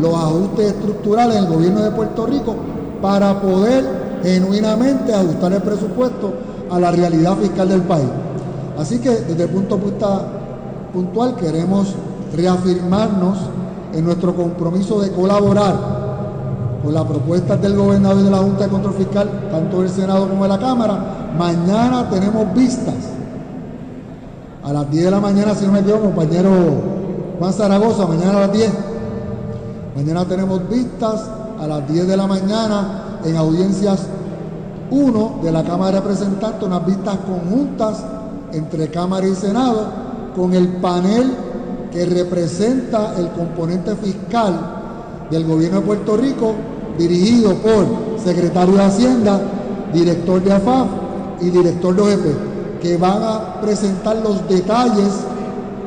[0.00, 2.54] los ajustes estructurales en el gobierno de Puerto Rico
[3.00, 3.84] para poder
[4.22, 6.32] genuinamente ajustar el presupuesto
[6.70, 8.08] a la realidad fiscal del país.
[8.78, 10.22] Así que desde el punto de vista
[10.92, 11.94] puntual queremos
[12.34, 13.38] reafirmarnos
[13.92, 16.00] en nuestro compromiso de colaborar
[16.82, 20.28] con las propuestas del gobernador y de la Junta de Control Fiscal, tanto del Senado
[20.28, 21.32] como de la Cámara.
[21.38, 22.94] Mañana tenemos vistas
[24.62, 26.50] a las 10 de la mañana, si no me equivoco, compañero
[27.38, 28.89] Juan Zaragoza, mañana a las 10.
[30.00, 31.26] Mañana tenemos vistas
[31.60, 34.06] a las 10 de la mañana en audiencias
[34.90, 37.98] 1 de la Cámara de Representantes, unas vistas conjuntas
[38.50, 39.88] entre Cámara y Senado,
[40.34, 41.34] con el panel
[41.92, 44.58] que representa el componente fiscal
[45.30, 46.54] del gobierno de Puerto Rico,
[46.96, 47.84] dirigido por
[48.24, 49.38] secretario de Hacienda,
[49.92, 50.88] director de AFAF
[51.42, 55.12] y director de OEP, que van a presentar los detalles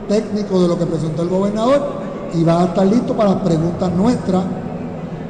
[0.08, 2.03] técnicos de lo que presentó el gobernador
[2.34, 4.44] y van a estar listos para las preguntas nuestras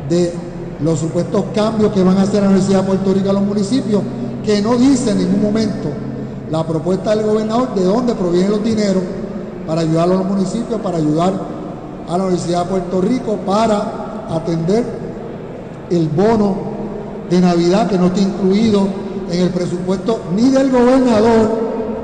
[0.09, 0.33] de
[0.81, 4.01] los supuestos cambios que van a hacer la Universidad de Puerto Rico a los municipios,
[4.43, 5.89] que no dice en ningún momento
[6.49, 9.03] la propuesta del gobernador de dónde provienen los dineros
[9.65, 11.33] para ayudar a los municipios, para ayudar
[12.09, 14.83] a la Universidad de Puerto Rico, para atender
[15.89, 16.55] el bono
[17.29, 18.87] de Navidad que no está incluido
[19.31, 21.49] en el presupuesto ni del gobernador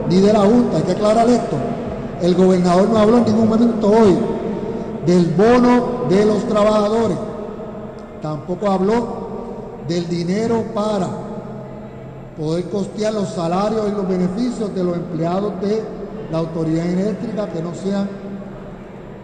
[0.10, 0.78] ni de la Junta.
[0.78, 1.58] Hay que aclarar esto.
[2.22, 4.18] El gobernador no habló en ningún momento hoy
[5.10, 7.18] del bono de los trabajadores.
[8.22, 9.08] Tampoco habló
[9.88, 11.08] del dinero para
[12.38, 15.82] poder costear los salarios y los beneficios de los empleados de
[16.32, 18.08] la autoridad eléctrica que no sean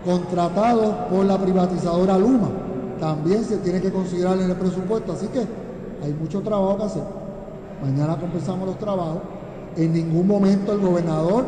[0.03, 2.49] contratados por la privatizadora Luma.
[2.99, 5.41] También se tiene que considerar en el presupuesto, así que
[6.03, 7.03] hay mucho trabajo que hacer.
[7.83, 9.19] Mañana comenzamos los trabajos.
[9.77, 11.45] En ningún momento el gobernador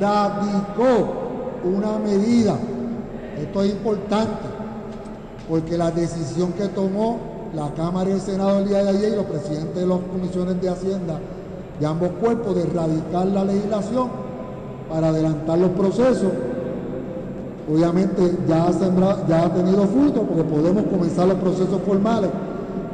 [0.00, 1.22] radicó
[1.64, 2.56] una medida.
[3.42, 4.48] Esto es importante,
[5.48, 7.18] porque la decisión que tomó
[7.54, 10.60] la Cámara y el Senado el día de ayer y los presidentes de las comisiones
[10.60, 11.18] de Hacienda
[11.80, 14.08] de ambos cuerpos de erradicar la legislación
[14.88, 16.30] para adelantar los procesos,
[17.68, 22.30] obviamente ya ha, tenido fruto porque podemos comenzar los procesos formales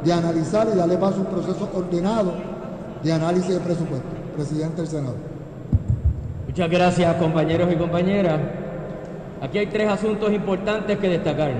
[0.03, 2.33] de analizar y darle paso a un proceso ordenado
[3.03, 4.07] de análisis de presupuesto.
[4.35, 5.15] Presidente del Senado.
[6.47, 8.58] Muchas gracias compañeros y compañeras.
[9.41, 11.51] Aquí hay tres asuntos importantes que destacar.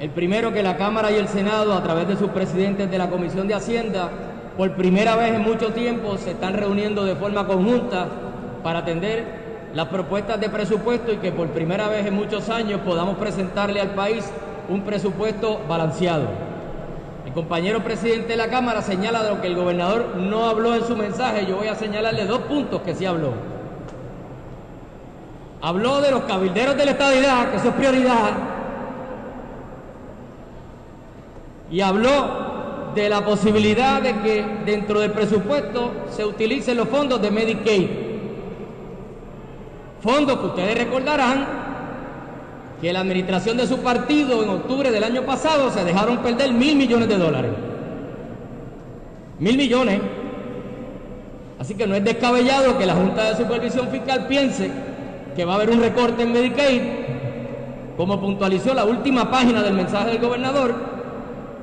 [0.00, 3.08] El primero que la Cámara y el Senado, a través de sus presidentes de la
[3.08, 4.10] Comisión de Hacienda,
[4.56, 8.08] por primera vez en mucho tiempo se están reuniendo de forma conjunta
[8.64, 13.16] para atender las propuestas de presupuesto y que por primera vez en muchos años podamos
[13.16, 14.28] presentarle al país
[14.68, 16.24] un presupuesto balanceado.
[17.24, 20.84] El compañero presidente de la Cámara señala de lo que el gobernador no habló en
[20.84, 21.46] su mensaje.
[21.46, 23.51] Yo voy a señalarle dos puntos que sí habló.
[25.62, 28.32] Habló de los cabilderos de la estadidad, que eso es prioridad.
[31.70, 37.30] Y habló de la posibilidad de que dentro del presupuesto se utilicen los fondos de
[37.30, 37.88] Medicaid.
[40.02, 41.46] Fondos que ustedes recordarán
[42.80, 46.74] que la administración de su partido en octubre del año pasado se dejaron perder mil
[46.74, 47.52] millones de dólares.
[49.38, 50.00] Mil millones.
[51.60, 54.91] Así que no es descabellado que la Junta de Supervisión Fiscal piense
[55.34, 56.82] que va a haber un recorte en Medicaid,
[57.96, 60.74] como puntualizó la última página del mensaje del gobernador,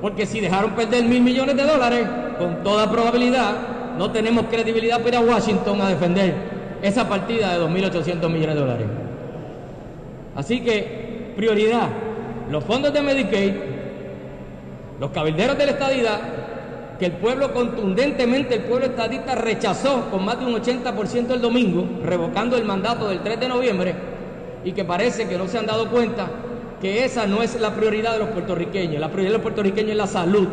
[0.00, 2.06] porque si dejaron perder mil millones de dólares,
[2.38, 3.52] con toda probabilidad
[3.98, 6.34] no tenemos credibilidad para ir a Washington a defender
[6.82, 8.86] esa partida de 2.800 millones de dólares.
[10.34, 11.88] Así que, prioridad,
[12.50, 13.52] los fondos de Medicaid,
[14.98, 16.20] los cabilderos de la estadidad,
[17.00, 21.86] que el pueblo contundentemente, el pueblo estadista rechazó con más de un 80% el domingo,
[22.04, 23.94] revocando el mandato del 3 de noviembre,
[24.64, 26.28] y que parece que no se han dado cuenta
[26.78, 29.00] que esa no es la prioridad de los puertorriqueños.
[29.00, 30.46] La prioridad de los puertorriqueños es la salud,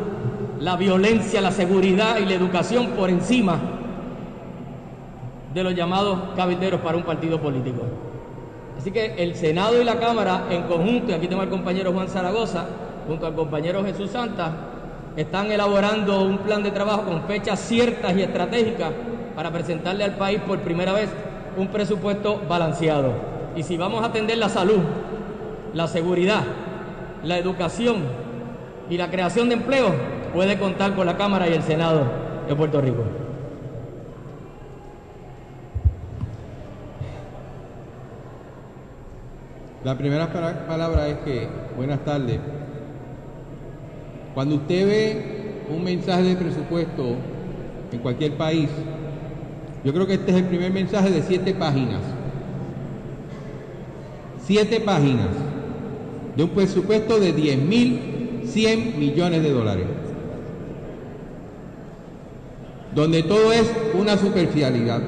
[0.62, 3.60] la violencia, la seguridad y la educación por encima
[5.54, 7.82] de los llamados cabilderos para un partido político.
[8.78, 12.08] Así que el Senado y la Cámara en conjunto, y aquí tengo al compañero Juan
[12.08, 12.68] Zaragoza,
[13.06, 14.77] junto al compañero Jesús Santa,
[15.18, 18.92] están elaborando un plan de trabajo con fechas ciertas y estratégicas
[19.36, 21.10] para presentarle al país por primera vez
[21.58, 23.14] un presupuesto balanceado.
[23.56, 24.80] Y si vamos a atender la salud,
[25.74, 26.44] la seguridad,
[27.24, 28.04] la educación
[28.92, 29.92] y la creación de empleo,
[30.34, 32.04] puede contar con la Cámara y el Senado
[32.48, 33.04] de Puerto Rico.
[39.84, 40.28] La primera
[40.68, 42.40] palabra es que, buenas tardes,
[44.38, 45.26] cuando usted ve
[45.76, 47.16] un mensaje de presupuesto
[47.92, 48.70] en cualquier país,
[49.84, 52.02] yo creo que este es el primer mensaje de siete páginas.
[54.46, 55.30] Siete páginas
[56.36, 59.88] de un presupuesto de 10.100 millones de dólares.
[62.94, 63.66] Donde todo es
[64.00, 65.02] una superficialidad.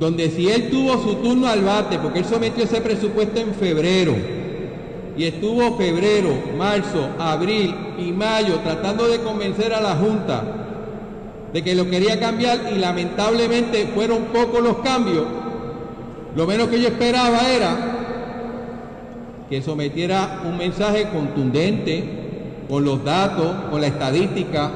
[0.00, 4.43] Donde si él tuvo su turno al bate, porque él sometió ese presupuesto en febrero,
[5.16, 10.42] y estuvo febrero, marzo, abril y mayo tratando de convencer a la Junta
[11.52, 15.24] de que lo quería cambiar y lamentablemente fueron pocos los cambios,
[16.34, 17.76] lo menos que yo esperaba era
[19.48, 22.24] que sometiera un mensaje contundente
[22.68, 24.72] con los datos, con la estadística,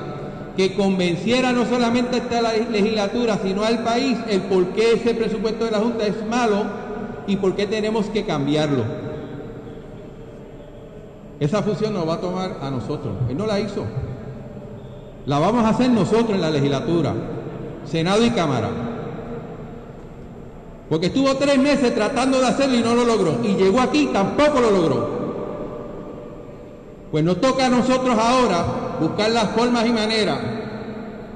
[0.56, 5.64] que convenciera no solamente a esta legislatura, sino al país el por qué ese presupuesto
[5.64, 6.64] de la Junta es malo
[7.26, 9.07] y por qué tenemos que cambiarlo.
[11.40, 13.14] Esa función nos va a tomar a nosotros.
[13.28, 13.84] Él no la hizo.
[15.26, 17.14] La vamos a hacer nosotros en la legislatura,
[17.84, 18.70] Senado y Cámara.
[20.88, 23.38] Porque estuvo tres meses tratando de hacerlo y no lo logró.
[23.44, 25.18] Y llegó aquí tampoco lo logró.
[27.10, 28.64] Pues nos toca a nosotros ahora
[29.00, 30.38] buscar las formas y maneras,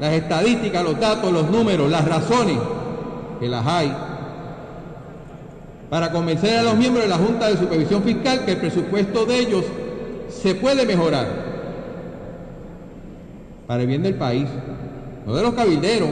[0.00, 2.58] las estadísticas, los datos, los números, las razones,
[3.40, 3.94] que las hay,
[5.88, 9.38] para convencer a los miembros de la Junta de Supervisión Fiscal que el presupuesto de
[9.38, 9.64] ellos
[10.40, 11.26] se puede mejorar
[13.66, 14.48] para el bien del país,
[15.26, 16.08] no de los cabilderos.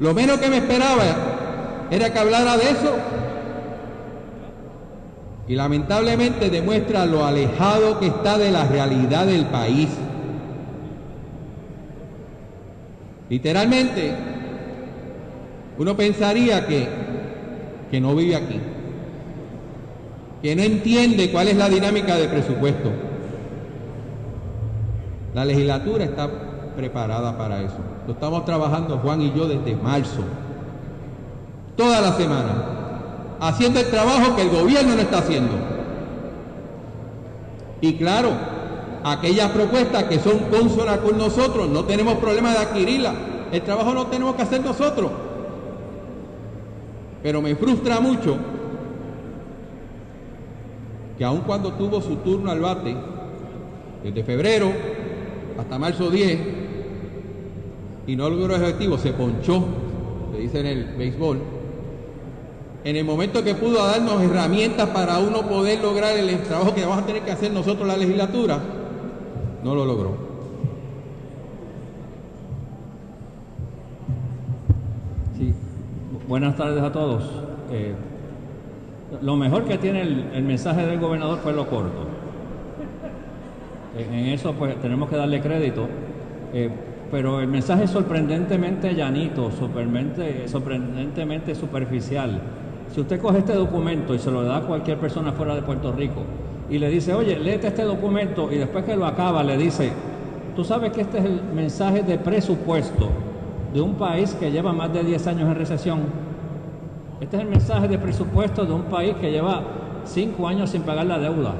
[0.00, 1.04] Lo menos que me esperaba
[1.90, 2.96] era que hablara de eso.
[5.48, 9.88] Y lamentablemente demuestra lo alejado que está de la realidad del país.
[13.28, 14.14] Literalmente,
[15.78, 16.88] uno pensaría que,
[17.90, 18.60] que no vive aquí,
[20.42, 22.90] que no entiende cuál es la dinámica de presupuesto.
[25.34, 26.28] La legislatura está
[26.76, 27.76] preparada para eso.
[28.06, 30.22] Lo estamos trabajando Juan y yo desde marzo,
[31.76, 32.52] toda la semana,
[33.40, 35.52] haciendo el trabajo que el gobierno no está haciendo.
[37.80, 38.30] Y claro,
[39.04, 43.14] aquellas propuestas que son consonas con nosotros, no tenemos problema de adquirirlas.
[43.52, 45.10] El trabajo lo tenemos que hacer nosotros.
[47.22, 48.36] Pero me frustra mucho
[51.16, 52.94] que aun cuando tuvo su turno al bate,
[54.02, 54.70] desde febrero
[55.58, 56.38] hasta marzo 10,
[58.06, 59.64] y no logró el objetivo, se ponchó,
[60.32, 61.38] se dice en el béisbol,
[62.84, 66.98] en el momento que pudo darnos herramientas para uno poder lograr el trabajo que vamos
[66.98, 68.60] a tener que hacer nosotros la legislatura,
[69.64, 70.26] no lo logró.
[75.36, 75.52] Sí.
[76.28, 77.24] Buenas tardes a todos.
[77.72, 77.94] Eh,
[79.22, 82.06] lo mejor que tiene el, mensaje del gobernador fue lo corto.
[83.96, 85.86] En, eso pues tenemos que darle crédito.
[86.52, 86.70] Eh,
[87.10, 92.40] pero el mensaje es sorprendentemente llanito, sorprendentemente superficial.
[92.92, 95.92] Si usted coge este documento y se lo da a cualquier persona fuera de Puerto
[95.92, 96.22] Rico
[96.68, 99.92] y le dice, oye, léete este documento y después que lo acaba le dice,
[100.56, 103.08] tú sabes que este es el mensaje de presupuesto
[103.72, 106.25] de un país que lleva más de 10 años en recesión.
[107.18, 109.62] Este es el mensaje de presupuesto de un país que lleva
[110.04, 111.54] 5 años sin pagar la deuda.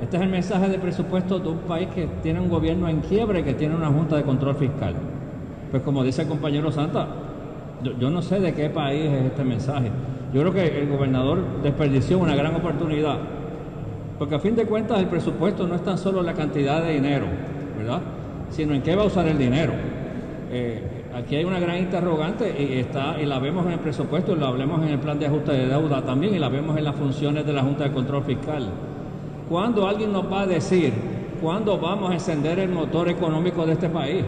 [0.00, 3.40] Este es el mensaje de presupuesto de un país que tiene un gobierno en quiebre
[3.40, 4.94] y que tiene una junta de control fiscal.
[5.70, 7.06] Pues como dice el compañero Santa,
[7.82, 9.90] yo, yo no sé de qué país es este mensaje.
[10.32, 13.18] Yo creo que el gobernador desperdició una gran oportunidad,
[14.18, 17.26] porque a fin de cuentas el presupuesto no es tan solo la cantidad de dinero,
[17.76, 18.00] ¿verdad?
[18.50, 19.74] Sino en qué va a usar el dinero.
[20.50, 24.36] Eh, aquí hay una gran interrogante y está y la vemos en el presupuesto y
[24.36, 26.94] la vemos en el plan de ajuste de deuda también y la vemos en las
[26.94, 28.68] funciones de la Junta de Control Fiscal.
[29.48, 30.92] ¿Cuándo alguien nos va a decir
[31.40, 34.24] cuándo vamos a encender el motor económico de este país?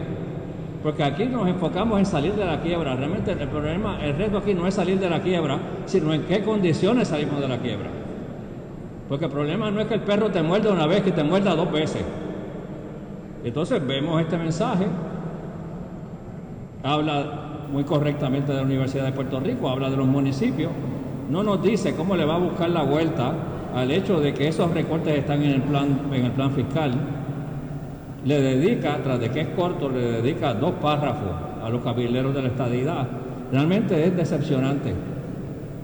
[0.81, 2.95] Porque aquí nos enfocamos en salir de la quiebra.
[2.95, 6.41] Realmente el problema, el reto aquí no es salir de la quiebra, sino en qué
[6.41, 7.89] condiciones salimos de la quiebra.
[9.07, 11.55] Porque el problema no es que el perro te muerda una vez, que te muerda
[11.55, 12.03] dos veces.
[13.43, 14.85] Entonces vemos este mensaje,
[16.83, 20.71] habla muy correctamente de la Universidad de Puerto Rico, habla de los municipios,
[21.29, 23.33] no nos dice cómo le va a buscar la vuelta
[23.73, 26.91] al hecho de que esos recortes están en el plan, en el plan fiscal.
[28.25, 31.31] Le dedica, tras de que es corto, le dedica dos párrafos
[31.63, 33.07] a los cabileros de la estadidad.
[33.51, 34.93] Realmente es decepcionante,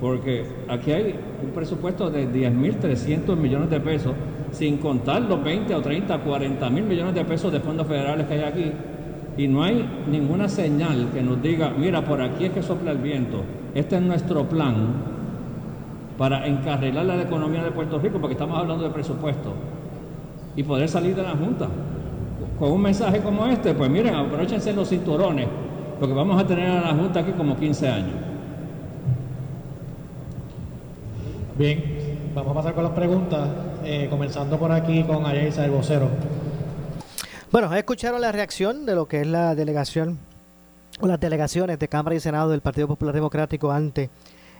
[0.01, 4.13] porque aquí hay un presupuesto de 10.300 millones de pesos,
[4.51, 8.33] sin contar los 20 o 30, 40 mil millones de pesos de fondos federales que
[8.33, 8.71] hay aquí,
[9.37, 12.97] y no hay ninguna señal que nos diga, mira, por aquí es que sopla el
[12.97, 13.43] viento,
[13.75, 15.17] este es nuestro plan
[16.17, 19.53] para encarrilar la economía de Puerto Rico, porque estamos hablando de presupuesto,
[20.55, 21.67] y poder salir de la Junta.
[22.57, 25.47] Con un mensaje como este, pues miren, aprovechense los cinturones,
[25.99, 28.15] porque vamos a tener a la Junta aquí como 15 años.
[31.55, 31.83] Bien,
[32.33, 33.47] vamos a pasar con las preguntas,
[33.83, 36.07] eh, comenzando por aquí con Ayesa, el vocero.
[37.51, 40.19] Bueno, escucharon la reacción de lo que es la delegación
[40.99, 44.09] o las delegaciones de Cámara y Senado del Partido Popular Democrático ante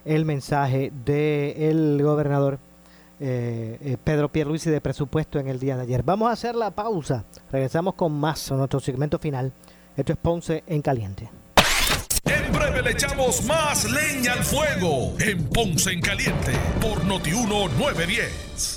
[0.06, 2.60] el mensaje del gobernador
[3.20, 6.02] eh, eh, Pedro Pierluisi de presupuesto en el día de ayer.
[6.04, 7.26] Vamos a hacer la pausa.
[7.52, 9.52] Regresamos con más a nuestro segmento final.
[9.98, 11.30] Esto es Ponce en Caliente.
[12.24, 18.77] En breve le echamos más leña al fuego en Ponce en Caliente por Notiuno 910.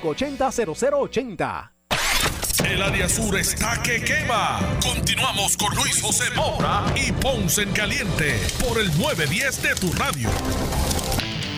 [0.00, 1.70] 580-0080.
[2.68, 4.58] El área sur está que quema.
[4.82, 8.34] Continuamos con Luis José Moura y Ponce en Caliente
[8.66, 10.28] por el 910 de tu radio.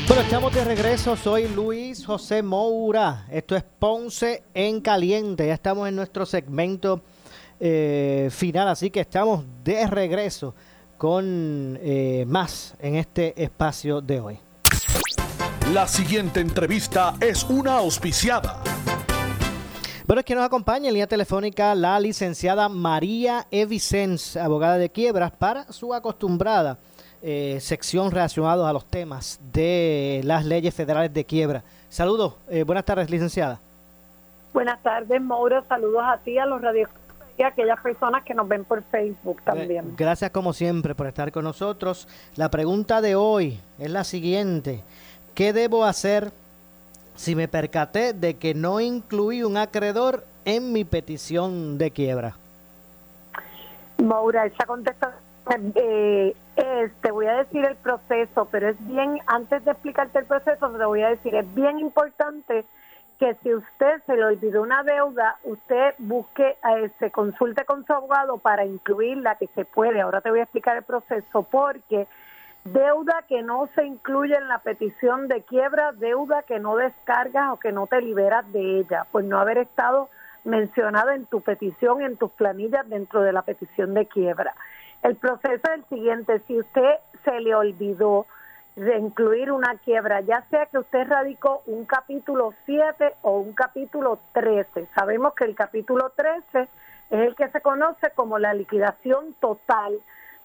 [0.07, 1.17] Bueno, estamos de regreso.
[1.17, 3.27] Soy Luis José Moura.
[3.31, 5.47] Esto es Ponce en Caliente.
[5.47, 7.03] Ya estamos en nuestro segmento
[7.61, 10.55] eh, final, así que estamos de regreso
[10.97, 14.39] con eh, más en este espacio de hoy.
[15.75, 18.63] La siguiente entrevista es una auspiciada.
[20.07, 25.31] Bueno, es que nos acompaña en línea telefónica la licenciada María Evicens, abogada de quiebras,
[25.31, 26.79] para su acostumbrada
[27.21, 31.63] eh, sección relacionada a los temas de las leyes federales de quiebra.
[31.91, 33.61] Saludos, eh, buenas tardes, licenciada.
[34.55, 35.63] Buenas tardes, Mauro.
[35.69, 36.89] Saludos a ti, a los radios
[37.37, 39.95] y a aquellas personas que nos ven por Facebook también.
[39.99, 42.09] Gracias como siempre por estar con nosotros.
[42.37, 44.83] La pregunta de hoy es la siguiente.
[45.39, 46.33] ¿Qué debo hacer
[47.15, 52.35] si me percaté de que no incluí un acreedor en mi petición de quiebra?
[54.03, 55.15] Maura, esa contestación
[55.77, 56.35] eh,
[57.01, 60.85] te voy a decir el proceso, pero es bien, antes de explicarte el proceso, te
[60.85, 62.65] voy a decir, es bien importante
[63.21, 67.93] que si usted se le olvidó una deuda, usted busque, eh, se consulte con su
[67.93, 70.01] abogado para incluirla, que se puede.
[70.01, 72.09] Ahora te voy a explicar el proceso, porque
[72.65, 77.59] deuda que no se incluye en la petición de quiebra, deuda que no descargas o
[77.59, 80.11] que no te liberas de ella, pues no haber estado
[80.45, 84.55] mencionada en tu petición, en tus planillas dentro de la petición de quiebra.
[85.03, 88.27] El proceso es el siguiente, si usted se le olvidó
[88.75, 94.21] de incluir una quiebra, ya sea que usted radicó un capítulo 7 o un capítulo
[94.33, 94.89] 13.
[94.95, 96.69] Sabemos que el capítulo 13 es
[97.11, 99.99] el que se conoce como la liquidación total,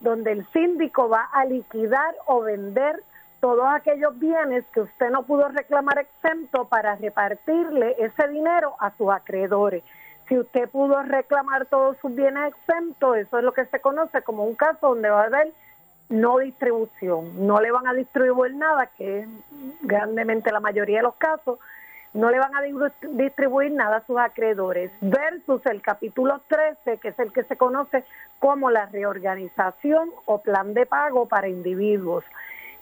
[0.03, 3.01] donde el síndico va a liquidar o vender
[3.39, 9.09] todos aquellos bienes que usted no pudo reclamar exento para repartirle ese dinero a sus
[9.09, 9.83] acreedores.
[10.27, 14.43] Si usted pudo reclamar todos sus bienes exentos, eso es lo que se conoce como
[14.43, 15.53] un caso donde va a haber
[16.09, 17.47] no distribución.
[17.47, 19.27] No le van a distribuir nada, que es
[19.81, 21.59] grandemente la mayoría de los casos,
[22.13, 27.19] no le van a distribuir nada a sus acreedores, versus el capítulo 13, que es
[27.19, 28.05] el que se conoce
[28.39, 32.23] como la reorganización o plan de pago para individuos,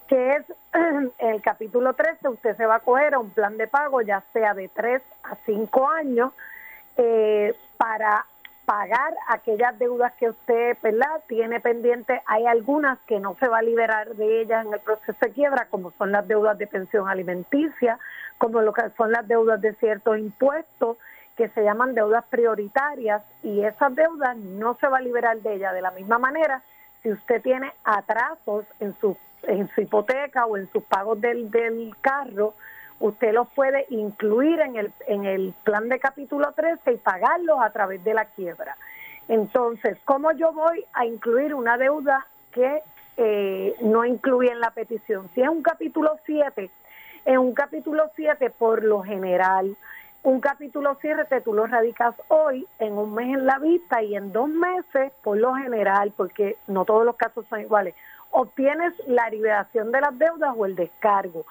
[0.08, 0.46] que es
[1.20, 4.54] el capítulo 13, usted se va a coger a un plan de pago, ya sea
[4.54, 6.34] de 3 a 5 años,
[6.98, 8.26] eh, para
[8.72, 11.22] pagar aquellas deudas que usted ¿verdad?
[11.28, 12.22] tiene pendiente.
[12.26, 15.68] Hay algunas que no se va a liberar de ellas en el proceso de quiebra,
[15.70, 18.00] como son las deudas de pensión alimenticia,
[18.38, 20.96] como lo que son las deudas de ciertos impuestos
[21.36, 25.74] que se llaman deudas prioritarias y esas deudas no se va a liberar de ellas.
[25.74, 26.64] De la misma manera,
[27.04, 31.94] si usted tiene atrasos en su, en su hipoteca o en sus pagos del, del
[32.00, 32.54] carro,
[33.02, 37.72] usted los puede incluir en el, en el plan de capítulo 13 y pagarlos a
[37.72, 38.78] través de la quiebra.
[39.28, 42.82] Entonces, ¿cómo yo voy a incluir una deuda que
[43.18, 45.30] eh, no incluye en la petición?
[45.34, 46.70] Si es un capítulo 7,
[47.26, 49.76] en un capítulo 7 por lo general,
[50.24, 54.32] un capítulo 7 tú lo radicas hoy, en un mes en la vista y en
[54.32, 57.96] dos meses por lo general, porque no todos los casos son iguales,
[58.30, 61.46] obtienes la liberación de las deudas o el descargo.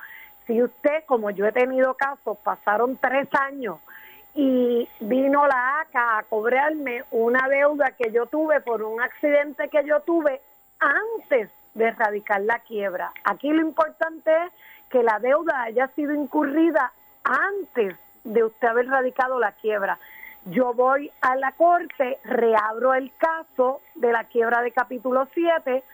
[0.51, 3.79] Si usted, como yo he tenido casos, pasaron tres años
[4.35, 9.85] y vino la ACA a cobrarme una deuda que yo tuve por un accidente que
[9.87, 10.41] yo tuve
[10.81, 13.13] antes de erradicar la quiebra.
[13.23, 14.53] Aquí lo importante es
[14.89, 16.93] que la deuda haya sido incurrida
[17.23, 17.95] antes
[18.25, 20.01] de usted haber radicado la quiebra.
[20.47, 25.85] Yo voy a la corte, reabro el caso de la quiebra de capítulo 7,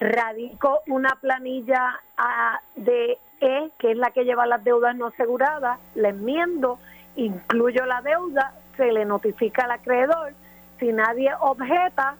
[0.00, 5.80] radico una planilla ah, de E, que es la que lleva las deudas no aseguradas,
[5.96, 6.78] la enmiendo,
[7.16, 10.32] incluyo la deuda, se le notifica al acreedor,
[10.78, 12.14] si nadie objeta,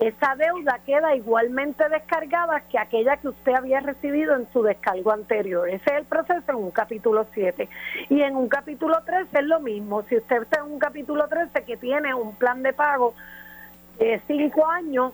[0.00, 5.66] esa deuda queda igualmente descargada que aquella que usted había recibido en su descargo anterior.
[5.68, 7.66] Ese es el proceso en un capítulo 7.
[8.10, 10.02] Y en un capítulo 13 es lo mismo.
[10.04, 13.14] Si usted está en un capítulo 13 que tiene un plan de pago
[13.98, 15.12] de 5 años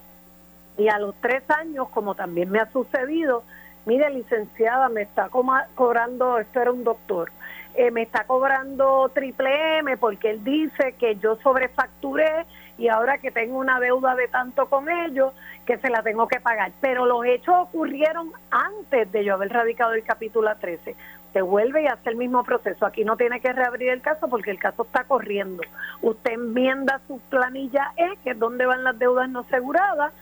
[0.77, 3.43] y a los 3 años, como también me ha sucedido,
[3.87, 7.33] mire licenciada, me está cobrando, esto era un doctor,
[7.75, 12.47] eh, me está cobrando triple M porque él dice que yo sobrefacturé
[12.79, 15.33] y ahora que tengo una deuda de tanto con ellos,
[15.65, 16.73] que se la tengo que pagar.
[16.81, 20.95] Pero los hechos ocurrieron antes de yo haber radicado el capítulo 13.
[21.27, 22.87] Usted vuelve y hace el mismo proceso.
[22.87, 25.63] Aquí no tiene que reabrir el caso porque el caso está corriendo.
[26.03, 30.13] Usted enmienda su planilla E, que es donde van las deudas no aseguradas,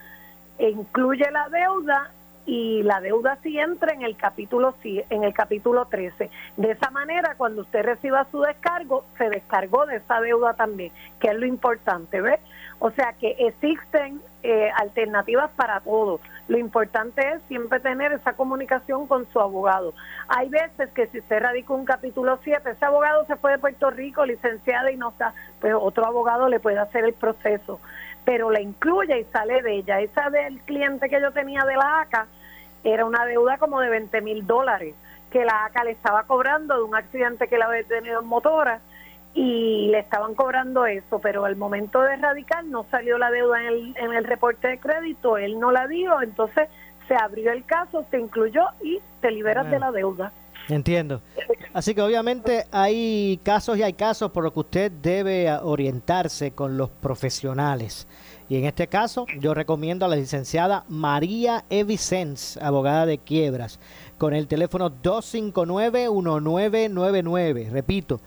[0.58, 2.10] e incluye la deuda
[2.46, 6.30] y la deuda sí entra en el capítulo en el capítulo 13.
[6.56, 11.28] De esa manera, cuando usted reciba su descargo, se descargó de esa deuda también, que
[11.28, 12.40] es lo importante, ¿ves?
[12.80, 16.20] O sea que existen eh, alternativas para todos.
[16.48, 19.94] Lo importante es siempre tener esa comunicación con su abogado.
[20.28, 23.90] Hay veces que si usted radica un capítulo 7, ese abogado se fue de Puerto
[23.90, 27.80] Rico, licenciado y no está, pues otro abogado le puede hacer el proceso
[28.24, 30.00] pero la incluye y sale de ella.
[30.00, 32.26] Esa del cliente que yo tenía de la ACA
[32.82, 34.94] era una deuda como de 20 mil dólares
[35.30, 38.80] que la ACA le estaba cobrando de un accidente que la había tenido en motora
[39.34, 43.66] y le estaban cobrando eso, pero al momento de erradicar no salió la deuda en
[43.66, 46.68] el, en el reporte de crédito, él no la dio, entonces
[47.08, 50.32] se abrió el caso, se incluyó y te liberas de la deuda.
[50.68, 51.22] Entiendo.
[51.72, 56.76] Así que obviamente hay casos y hay casos por lo que usted debe orientarse con
[56.76, 58.06] los profesionales.
[58.48, 63.80] Y en este caso yo recomiendo a la licenciada María Evicens, abogada de quiebras,
[64.18, 67.70] con el teléfono 259-1999.
[67.70, 68.20] Repito,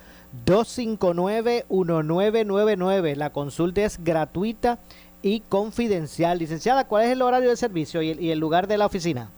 [0.46, 3.16] 259-1999.
[3.16, 4.80] La consulta es gratuita
[5.22, 6.40] y confidencial.
[6.40, 9.30] Licenciada, ¿cuál es el horario de servicio y el, y el lugar de la oficina?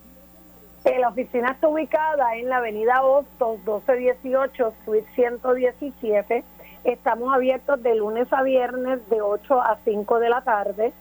[0.97, 6.43] La oficina está ubicada en la avenida Hostos 1218, suite 117.
[6.83, 10.91] Estamos abiertos de lunes a viernes de 8 a 5 de la tarde.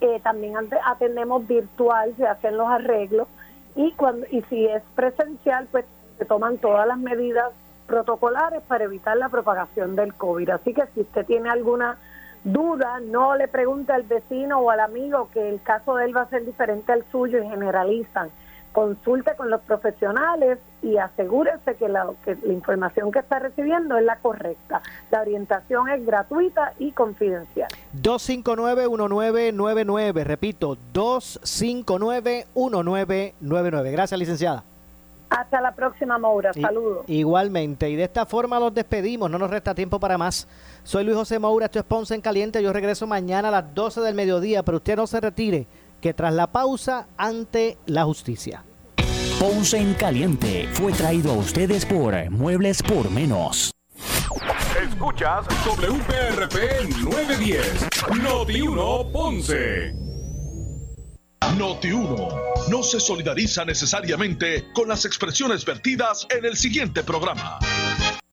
[0.00, 3.26] Eh, también atendemos virtual, se hacen los arreglos.
[3.74, 5.86] Y, cuando, y si es presencial, pues
[6.18, 7.52] se toman todas las medidas
[7.86, 10.50] protocolares para evitar la propagación del COVID.
[10.50, 11.98] Así que si usted tiene alguna
[12.44, 16.22] duda, no le pregunte al vecino o al amigo que el caso de él va
[16.22, 18.30] a ser diferente al suyo y generalizan
[18.72, 24.04] consulte con los profesionales y asegúrese que la, que la información que está recibiendo es
[24.04, 24.82] la correcta.
[25.10, 27.68] La orientación es gratuita y confidencial.
[28.02, 33.92] 259-1999, repito, 259-1999.
[33.92, 34.64] Gracias, licenciada.
[35.30, 36.52] Hasta la próxima, Maura.
[36.52, 37.04] Saludos.
[37.06, 37.88] Igualmente.
[37.88, 39.30] Y de esta forma los despedimos.
[39.30, 40.46] No nos resta tiempo para más.
[40.84, 42.62] Soy Luis José Maura, esto es Ponce en Caliente.
[42.62, 45.66] Yo regreso mañana a las 12 del mediodía, pero usted no se retire
[46.02, 48.64] que tras la pausa ante la justicia.
[49.40, 53.70] Ponce en Caliente fue traído a ustedes por Muebles por Menos.
[54.80, 57.88] Escuchas WPRP 910,
[58.22, 59.94] Noti 1 Ponce.
[61.56, 62.28] Noti 1
[62.70, 67.58] no se solidariza necesariamente con las expresiones vertidas en el siguiente programa.